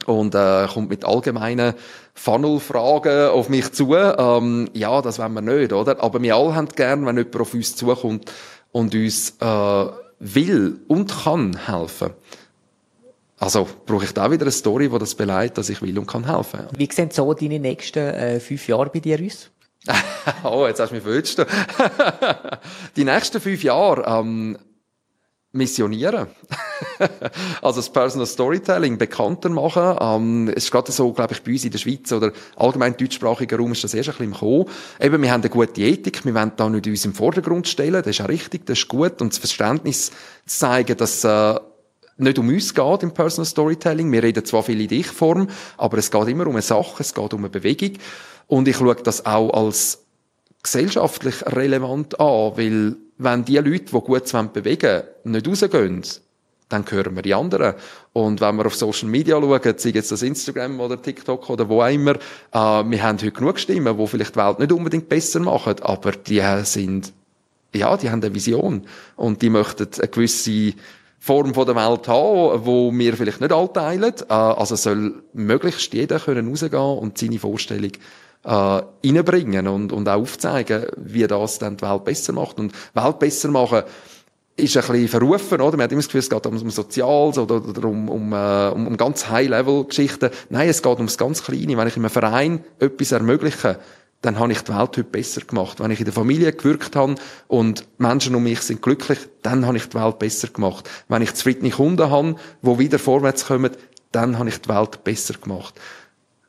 und 0.08 0.34
äh, 0.36 0.68
kommt 0.74 0.90
mit 0.90 1.06
allgemeinen 1.06 1.74
Funnel-Fragen 2.14 3.30
auf 3.30 3.50
mich 3.50 3.72
zu. 3.74 3.94
Ähm, 3.94 4.70
ja, 4.74 5.02
das 5.02 5.20
wollen 5.20 5.34
wir 5.34 5.42
nicht, 5.42 5.74
oder? 5.74 6.02
Aber 6.02 6.22
wir 6.22 6.36
alle 6.36 6.56
haben 6.56 6.70
gern, 6.70 7.06
wenn 7.06 7.18
jemand 7.18 7.36
auf 7.40 7.54
uns 7.54 7.76
zukommt 7.76 8.32
und 8.72 8.96
uns 8.96 9.36
äh, 9.40 9.86
will 10.20 10.80
und 10.88 11.24
kann 11.24 11.58
helfen. 11.68 12.12
Also 13.40 13.68
brauche 13.86 14.06
ich 14.06 14.14
da 14.14 14.32
wieder 14.32 14.44
eine 14.44 14.52
Story, 14.52 14.90
die 14.90 14.98
das 14.98 15.14
beleidigt, 15.14 15.58
dass 15.58 15.70
ich 15.70 15.82
will 15.82 16.00
und 16.00 16.08
kann 16.08 16.26
helfen. 16.26 16.62
Wie 16.76 16.90
sehen 16.92 17.12
so 17.12 17.34
deine 17.34 17.60
nächsten 17.60 18.00
äh, 18.00 18.40
fünf 18.40 18.68
Jahre 18.68 18.90
bei 18.90 19.00
dir 19.00 19.20
aus? 19.24 19.52
oh, 20.44 20.66
jetzt 20.68 20.80
hast 20.80 20.90
du 20.90 20.96
mich 20.96 21.04
verwünscht. 21.04 21.40
Die 22.96 23.04
nächsten 23.04 23.40
fünf 23.40 23.64
Jahre 23.64 24.04
ähm, 24.08 24.58
missionieren. 25.58 26.28
also 27.62 27.80
das 27.80 27.90
Personal 27.90 28.28
Storytelling 28.28 28.98
bekannter 28.98 29.50
machen. 29.50 29.98
Ähm, 30.00 30.48
es 30.56 30.66
ist 30.66 30.72
gerade 30.72 30.92
so, 30.92 31.12
glaube 31.12 31.34
ich, 31.34 31.42
bei 31.42 31.52
uns 31.52 31.66
in 31.66 31.72
der 31.72 31.80
Schweiz 31.80 32.12
oder 32.12 32.32
allgemein 32.56 32.96
deutschsprachiger 32.96 33.58
Raum 33.58 33.74
ist 33.74 33.84
das 33.84 33.94
erst 33.94 34.10
ein 34.10 34.14
bisschen 34.14 34.32
im 34.32 34.38
Kommen. 34.38 34.66
Eben, 35.02 35.22
wir 35.22 35.32
haben 35.32 35.42
eine 35.42 35.50
gute 35.50 35.82
Ethik, 35.82 36.24
wir 36.24 36.34
wollen 36.34 36.52
da 36.56 36.70
nicht 36.70 36.88
uns 36.88 37.06
im 37.06 37.14
Vordergrund 37.14 37.68
stellen, 37.68 38.02
das 38.04 38.08
ist 38.08 38.22
auch 38.22 38.30
richtig, 38.30 38.66
das 38.66 38.80
ist 38.80 38.88
gut 38.88 39.22
und 39.22 39.34
das 39.34 39.40
Verständnis 39.40 40.12
zu 40.12 40.14
zeigen, 40.46 40.96
dass 40.96 41.24
äh, 41.24 41.60
nicht 42.18 42.40
um 42.40 42.48
uns 42.48 42.74
geht 42.74 43.04
im 43.04 43.14
Personal 43.14 43.46
Storytelling. 43.46 44.12
Wir 44.12 44.24
reden 44.24 44.46
zwar 44.46 44.64
viel 44.64 44.82
in 44.82 44.92
Ich-Form, 44.92 45.48
aber 45.78 45.98
es 45.98 46.10
geht 46.10 46.28
immer 46.28 46.48
um 46.48 46.54
eine 46.54 46.62
Sache, 46.62 47.02
es 47.02 47.14
geht 47.14 47.34
um 47.34 47.42
eine 47.42 47.50
Bewegung. 47.50 47.94
Und 48.48 48.68
ich 48.68 48.78
schaue 48.78 48.96
das 48.96 49.26
auch 49.26 49.52
als 49.52 50.04
gesellschaftlich 50.64 51.46
relevant 51.46 52.20
an, 52.20 52.58
weil 52.58 52.96
wenn 53.18 53.46
die 53.46 53.58
Leute, 53.58 53.86
die 53.86 53.92
gut 53.92 54.54
bewegen 54.54 55.04
nicht 55.24 55.48
rausgehen, 55.48 56.04
dann 56.70 56.86
hören 56.90 57.16
wir 57.16 57.22
die 57.22 57.34
anderen. 57.34 57.76
Und 58.14 58.42
wenn 58.42 58.56
wir 58.58 58.66
auf 58.66 58.76
Social 58.76 59.08
Media 59.08 59.40
schauen, 59.40 59.78
sei 59.78 59.90
jetzt 59.90 60.12
das 60.12 60.22
Instagram 60.22 60.80
oder 60.80 61.02
TikTok 61.02 61.50
oder 61.50 61.70
wo 61.70 61.82
auch 61.82 61.88
immer, 61.88 62.16
äh, 62.16 62.20
wir 62.52 63.04
haben 63.04 63.18
heute 63.18 63.32
genug 63.32 63.60
Stimmen, 63.60 63.98
die 63.98 64.08
vielleicht 64.08 64.36
die 64.36 64.40
Welt 64.40 64.60
nicht 64.60 64.72
unbedingt 64.72 65.08
besser 65.08 65.40
machen, 65.40 65.76
aber 65.82 66.12
die 66.12 66.44
sind, 66.64 67.14
ja, 67.74 67.96
die 67.96 68.10
haben 68.10 68.22
eine 68.22 68.34
Vision. 68.36 68.86
Und 69.16 69.42
die 69.42 69.50
möchten 69.50 69.88
eine 69.98 70.08
gewisse 70.10 70.74
Form 71.20 71.54
von 71.54 71.66
der 71.66 71.76
Welt 71.76 72.08
haben, 72.08 72.66
wo 72.66 72.92
wir 72.94 73.16
vielleicht 73.16 73.42
nicht 73.42 73.54
alle 73.54 73.74
teilen. 73.74 74.14
Äh, 74.30 74.34
also 74.34 74.76
soll 74.76 75.24
möglichst 75.34 75.94
jeder 75.94 76.20
können 76.20 76.50
rausgehen 76.50 76.98
und 76.98 77.18
seine 77.18 77.40
Vorstellung 77.40 77.92
äh, 78.48 78.82
reinbringen 79.04 79.68
und, 79.68 79.92
und 79.92 80.08
auch 80.08 80.22
aufzeigen, 80.22 80.86
wie 80.96 81.28
das 81.28 81.60
dann 81.60 81.78
die 81.78 81.86
Welt 81.86 82.06
besser 82.06 82.32
macht. 82.34 82.60
Und 82.60 82.74
Welt 82.94 83.20
besser 83.20 83.50
machen, 83.50 83.84
ist 84.56 84.76
ein 84.76 84.82
bisschen 84.88 85.08
verrufen, 85.10 85.62
oder? 85.62 85.78
Man 85.78 85.84
hat 85.84 85.92
immer 85.92 86.00
das 86.00 86.08
Gefühl, 86.08 86.20
es 86.20 86.30
geht 86.30 86.48
um 86.48 86.70
Soziales 86.70 87.38
oder, 87.38 87.56
oder 87.56 87.86
um, 87.86 88.10
um, 88.10 88.34
äh, 88.34 88.70
um, 88.70 88.88
um 88.88 88.98
ganz 88.98 89.30
High-Level-Geschichten. 89.30 90.32
Nein, 90.50 90.70
es 90.70 90.82
geht 90.82 90.98
ums 90.98 91.18
ganz 91.18 91.44
Kleine. 91.44 91.78
Wenn 91.78 91.88
ich 91.88 91.98
in 91.98 92.04
einem 92.04 92.10
Verein 92.10 92.64
etwas 92.80 93.12
ermögliche, 93.12 93.80
dann 94.22 94.40
habe 94.40 94.52
ich 94.52 94.62
die 94.62 94.70
Welt 94.70 94.80
heute 94.80 95.04
besser 95.04 95.42
gemacht. 95.42 95.80
Wenn 95.80 95.92
ich 95.92 96.00
in 96.00 96.06
der 96.06 96.14
Familie 96.14 96.54
gewirkt 96.54 96.96
habe 96.96 97.16
und 97.48 97.86
Menschen 98.00 98.34
um 98.34 98.44
mich 98.44 98.62
sind 98.62 98.82
glücklich, 98.82 99.20
dann 99.44 99.66
habe 99.68 99.78
ich 99.78 99.90
die 99.90 100.00
Welt 100.00 100.18
besser 100.18 100.48
gemacht. 100.48 100.90
Wenn 101.08 101.22
ich 101.22 101.34
zufriedene 101.36 101.70
Kunden 101.70 102.10
habe, 102.10 102.36
die 102.62 102.80
wieder 102.80 102.98
vorwärts 102.98 103.46
kommen, 103.46 103.72
dann 104.12 104.40
habe 104.40 104.50
ich 104.50 104.60
die 104.62 104.70
Welt 104.70 105.04
besser 105.04 105.36
gemacht. 105.36 105.76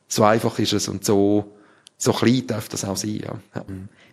So 0.07 0.23
einfach 0.23 0.57
ist 0.57 0.73
es 0.73 0.87
und 0.87 1.05
so, 1.05 1.53
so 1.99 2.13
klein 2.13 2.47
darf 2.47 2.69
das 2.69 2.85
auch 2.85 2.97
sein, 2.97 3.17
ja. 3.17 3.39
ja. 3.53 3.65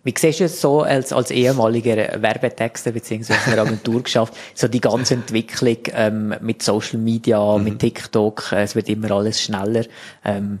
Wie 0.03 0.13
siehst 0.15 0.39
du 0.39 0.43
es 0.43 0.61
so 0.61 0.81
als, 0.81 1.11
als 1.11 1.31
ehemaliger 1.31 2.21
Werbetexter 2.21 2.91
beziehungsweise 2.91 3.39
in 3.47 3.53
einer 3.53 3.61
Agentur 3.63 4.03
geschafft, 4.03 4.35
so 4.53 4.67
die 4.67 4.81
ganze 4.81 5.15
Entwicklung 5.15 5.77
ähm, 5.93 6.35
mit 6.41 6.61
Social 6.61 6.99
Media, 6.99 7.57
mhm. 7.57 7.63
mit 7.63 7.79
TikTok, 7.79 8.51
äh, 8.51 8.63
es 8.63 8.75
wird 8.75 8.89
immer 8.89 9.11
alles 9.11 9.41
schneller. 9.41 9.85
Ähm, 10.23 10.59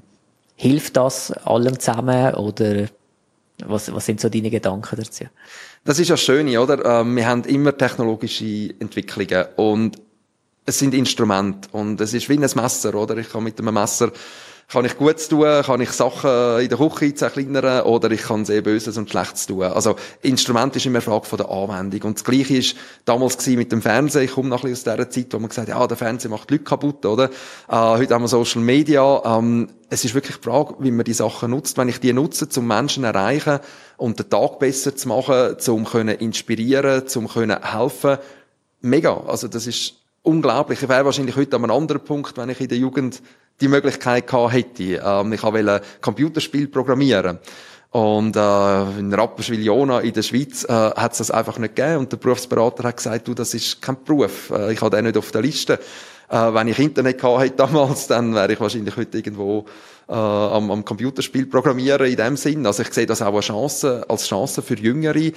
hilft 0.55 0.97
das 0.97 1.31
allem 1.31 1.79
zusammen 1.79 2.33
oder 2.35 2.87
was, 3.65 3.93
was 3.93 4.05
sind 4.05 4.21
so 4.21 4.29
deine 4.29 4.49
Gedanken 4.49 4.95
dazu? 4.97 5.25
Das 5.83 5.99
ist 5.99 6.09
ja 6.09 6.17
schön, 6.17 6.55
oder? 6.57 7.01
Ähm, 7.01 7.15
wir 7.15 7.27
haben 7.27 7.43
immer 7.43 7.77
technologische 7.77 8.73
Entwicklungen 8.79 9.45
und 9.57 9.97
es 10.65 10.79
sind 10.79 10.93
Instrumente 10.93 11.69
und 11.71 11.99
es 12.01 12.13
ist 12.13 12.29
wie 12.29 12.37
ein 12.37 12.49
Messer, 12.55 12.95
oder? 12.95 13.17
Ich 13.17 13.29
kann 13.29 13.43
mit 13.43 13.59
einem 13.59 13.73
Messer 13.73 14.11
kann 14.69 14.83
ich 14.83 14.97
Gutes 14.97 15.29
tun, 15.29 15.45
kann 15.63 15.79
ich 15.79 15.91
Sachen 15.91 16.59
in 16.59 16.67
der 16.67 16.77
Küche 16.77 17.15
zerkleinern 17.15 17.83
oder 17.83 18.11
ich 18.11 18.23
kann 18.23 18.43
sehr 18.43 18.61
Böses 18.61 18.97
und 18.97 19.09
Schlechtes 19.09 19.45
tun. 19.45 19.63
Also 19.63 19.95
Instrument 20.21 20.75
ist 20.75 20.85
immer 20.85 20.97
eine 20.97 21.01
Frage 21.01 21.25
von 21.25 21.37
der 21.37 21.49
Anwendung. 21.49 22.01
Und 22.01 22.17
das 22.17 22.25
Gleiche 22.25 22.57
ist 22.57 22.75
damals 23.05 23.47
mit 23.47 23.71
dem 23.71 23.81
Fernsehen. 23.81 24.25
Ich 24.25 24.31
komme 24.31 24.49
noch 24.49 24.65
ein 24.65 24.69
bisschen 24.69 24.91
aus 24.91 24.97
dieser 24.97 25.09
Zeit, 25.09 25.33
wo 25.33 25.39
man 25.39 25.47
gesagt 25.47 25.69
hat, 25.69 25.79
ja, 25.79 25.87
der 25.87 25.95
Fernseher 25.95 26.31
macht 26.31 26.51
Leute 26.51 26.65
kaputt, 26.65 27.05
oder? 27.05 27.29
Äh, 27.69 27.75
heute 27.75 28.13
haben 28.13 28.23
wir 28.23 28.27
Social 28.27 28.61
Media. 28.61 29.21
Ähm, 29.37 29.69
es 29.89 30.03
ist 30.03 30.13
wirklich 30.13 30.35
die 30.35 30.43
Frage, 30.43 30.75
wie 30.79 30.91
man 30.91 31.05
die 31.05 31.13
Sachen 31.13 31.51
nutzt. 31.51 31.77
Wenn 31.77 31.87
ich 31.87 32.01
die 32.01 32.11
nutze, 32.11 32.49
zum 32.49 32.67
Menschen 32.67 33.05
erreichen 33.05 33.59
und 33.95 34.19
den 34.19 34.29
Tag 34.29 34.59
besser 34.59 34.93
zu 34.97 35.07
machen, 35.07 35.59
zum 35.59 35.85
können 35.85 36.17
inspirieren, 36.17 37.07
zum 37.07 37.29
können 37.29 37.57
helfen, 37.63 38.17
mega. 38.81 39.15
Also 39.27 39.47
das 39.47 39.65
ist 39.65 39.93
unglaublich. 40.23 40.83
Ich 40.83 40.89
wäre 40.89 41.05
wahrscheinlich 41.05 41.37
heute 41.37 41.55
an 41.55 41.63
einem 41.63 41.71
anderen 41.71 42.03
Punkt, 42.03 42.35
wenn 42.35 42.49
ich 42.49 42.59
in 42.59 42.67
der 42.67 42.77
Jugend 42.77 43.21
die 43.59 43.67
Möglichkeit 43.67 44.27
gehabt 44.27 44.53
hätte. 44.53 45.01
Ähm, 45.03 45.33
ich 45.33 45.43
wollte 45.43 45.81
Computerspiel 46.01 46.67
programmieren. 46.67 47.39
Und 47.91 48.35
äh, 48.35 48.99
in 48.99 49.13
Rapperswil-Jona 49.13 50.01
in 50.01 50.13
der 50.13 50.21
Schweiz 50.21 50.65
äh, 50.65 50.71
hat 50.71 51.13
es 51.13 51.19
das 51.19 51.31
einfach 51.31 51.57
nicht 51.57 51.75
gegeben. 51.75 51.99
Und 51.99 52.11
der 52.11 52.17
Berufsberater 52.17 52.83
hat 52.83 52.97
gesagt, 52.97 53.27
du, 53.27 53.33
das 53.33 53.53
ist 53.53 53.81
kein 53.81 54.03
Beruf. 54.03 54.51
Äh, 54.51 54.73
ich 54.73 54.81
habe 54.81 54.95
den 54.95 55.05
nicht 55.05 55.17
auf 55.17 55.31
der 55.31 55.41
Liste. 55.41 55.79
Äh, 56.29 56.53
wenn 56.53 56.67
ich 56.67 56.79
Internet 56.79 57.19
gehabt 57.19 57.41
hätte 57.41 57.55
damals, 57.55 58.07
dann 58.07 58.35
wäre 58.35 58.51
ich 58.51 58.59
wahrscheinlich 58.59 58.97
heute 58.97 59.17
irgendwo 59.17 59.65
äh, 60.09 60.13
am, 60.13 60.71
am 60.71 60.83
Computerspiel 60.83 61.45
programmieren 61.45 62.07
in 62.07 62.17
dem 62.17 62.37
Sinn. 62.37 62.65
Also 62.65 62.83
ich 62.83 62.93
sehe 62.93 63.05
das 63.05 63.21
auch 63.21 63.33
als 63.33 63.45
Chance, 63.45 64.05
als 64.07 64.27
Chance 64.27 64.61
für 64.61 64.75
Jüngere, 64.75 65.15
äh, 65.17 65.31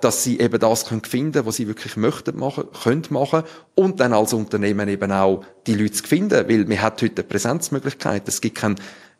dass 0.00 0.22
sie 0.22 0.38
eben 0.38 0.58
das 0.58 0.86
können 0.86 1.02
finden, 1.02 1.46
was 1.46 1.56
sie 1.56 1.66
wirklich 1.66 1.96
möchten 1.96 2.38
machen, 2.38 2.64
können 2.82 3.02
machen 3.10 3.42
und 3.74 3.98
dann 4.00 4.12
als 4.12 4.32
Unternehmen 4.32 4.88
eben 4.88 5.10
auch 5.10 5.42
die 5.66 5.74
Leute 5.74 6.06
finden, 6.06 6.48
weil 6.48 6.64
man 6.64 6.80
hat 6.80 7.02
heute 7.02 7.22
eine 7.22 7.28
Präsenzmöglichkeit. 7.28 8.28
Es 8.28 8.40
gibt 8.40 8.58
keinen 8.58 8.76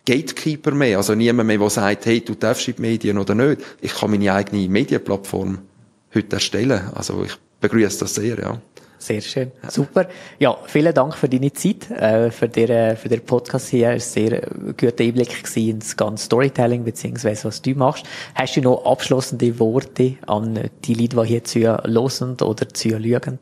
Gatekeeper 0.07 0.71
mehr, 0.73 0.97
also 0.97 1.15
niemand 1.15 1.47
mehr, 1.49 1.59
der 1.59 1.71
sagt, 1.71 2.07
hey, 2.07 2.21
du 2.21 2.35
darfst 2.35 2.69
in 2.69 2.77
die 2.77 2.83
Medien 2.83 3.19
oder 3.19 3.35
nicht. 3.35 3.63
Ich 3.81 3.95
kann 3.95 4.11
meine 4.11 4.33
eigene 4.33 4.69
Medienplattform 4.69 5.59
heute 6.15 6.37
erstellen. 6.37 6.91
Also 6.95 7.25
ich 7.25 7.37
begrüße 7.61 7.99
das 7.99 8.15
sehr, 8.15 8.39
ja. 8.39 8.59
Sehr 9.01 9.23
schön. 9.23 9.51
Super. 9.67 10.09
Ja, 10.39 10.59
vielen 10.67 10.93
Dank 10.93 11.15
für 11.15 11.27
deine 11.27 11.51
Zeit, 11.55 11.91
äh, 11.91 12.31
für 12.31 12.51
den, 12.51 12.99
für 12.99 13.09
den 13.09 13.23
Podcast 13.23 13.69
hier. 13.71 13.93
Es 13.93 14.15
war 14.15 14.25
ein 14.25 14.29
sehr 14.29 14.41
guter 14.79 15.05
Einblick 15.05 15.57
ins 15.57 15.97
ganze 15.97 16.27
Storytelling, 16.27 16.85
beziehungsweise 16.85 17.49
was 17.49 17.63
du 17.63 17.71
machst. 17.71 18.05
Hast 18.35 18.57
du 18.57 18.61
noch 18.61 18.85
abschließende 18.85 19.59
Worte 19.59 20.17
an 20.27 20.69
die 20.85 20.95
Leute, 20.95 21.17
die 21.17 21.29
hier 21.29 21.45
zuhören 21.45 22.37
oder 22.43 22.69
zuschauen? 22.69 23.39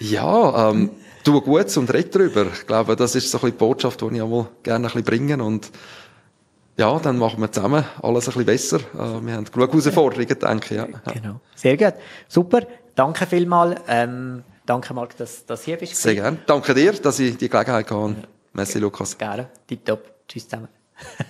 Ja, 0.00 0.70
ähm, 0.70 0.90
tu 1.22 1.40
Gutes 1.40 1.76
und 1.76 1.94
red 1.94 2.12
drüber. 2.12 2.46
Ich 2.52 2.66
glaube, 2.66 2.96
das 2.96 3.14
ist 3.14 3.30
so 3.30 3.38
ein 3.38 3.42
bisschen 3.42 3.52
die 3.52 3.58
Botschaft, 3.58 4.00
die 4.00 4.16
ich 4.16 4.20
auch 4.20 4.28
mal 4.28 4.48
gerne 4.64 4.88
ein 4.88 4.92
bisschen 4.92 5.04
bringen 5.04 5.40
und 5.40 5.70
ja, 6.76 6.98
dann 6.98 7.18
machen 7.18 7.40
wir 7.40 7.52
zusammen 7.52 7.84
alles 8.02 8.26
ein 8.28 8.44
bisschen 8.44 8.46
besser. 8.46 8.78
Äh, 8.78 9.24
wir 9.24 9.34
haben 9.34 9.44
genug 9.44 9.70
Herausforderungen, 9.70 10.38
denke 10.40 10.74
ich. 10.74 10.76
Ja. 10.76 10.86
Genau. 11.12 11.40
Sehr 11.54 11.76
gut. 11.76 11.94
Super. 12.26 12.62
Danke 12.96 13.26
vielmals. 13.26 13.80
Ähm, 13.88 14.42
Danke, 14.68 14.92
Marc, 14.92 15.16
dass, 15.16 15.46
du 15.46 15.56
hier 15.56 15.78
bist. 15.78 15.96
Sehr 15.96 16.14
gerne. 16.14 16.36
Danke 16.44 16.74
dir, 16.74 16.92
dass 16.92 17.18
ich 17.18 17.38
die 17.38 17.48
Gelegenheit 17.48 17.90
hatte. 17.90 18.16
Merci, 18.52 18.78
Lukas. 18.78 19.16
Gerne. 19.16 19.48
Tipptopp. 19.66 20.28
Tschüss 20.28 20.46
zusammen. 20.46 20.68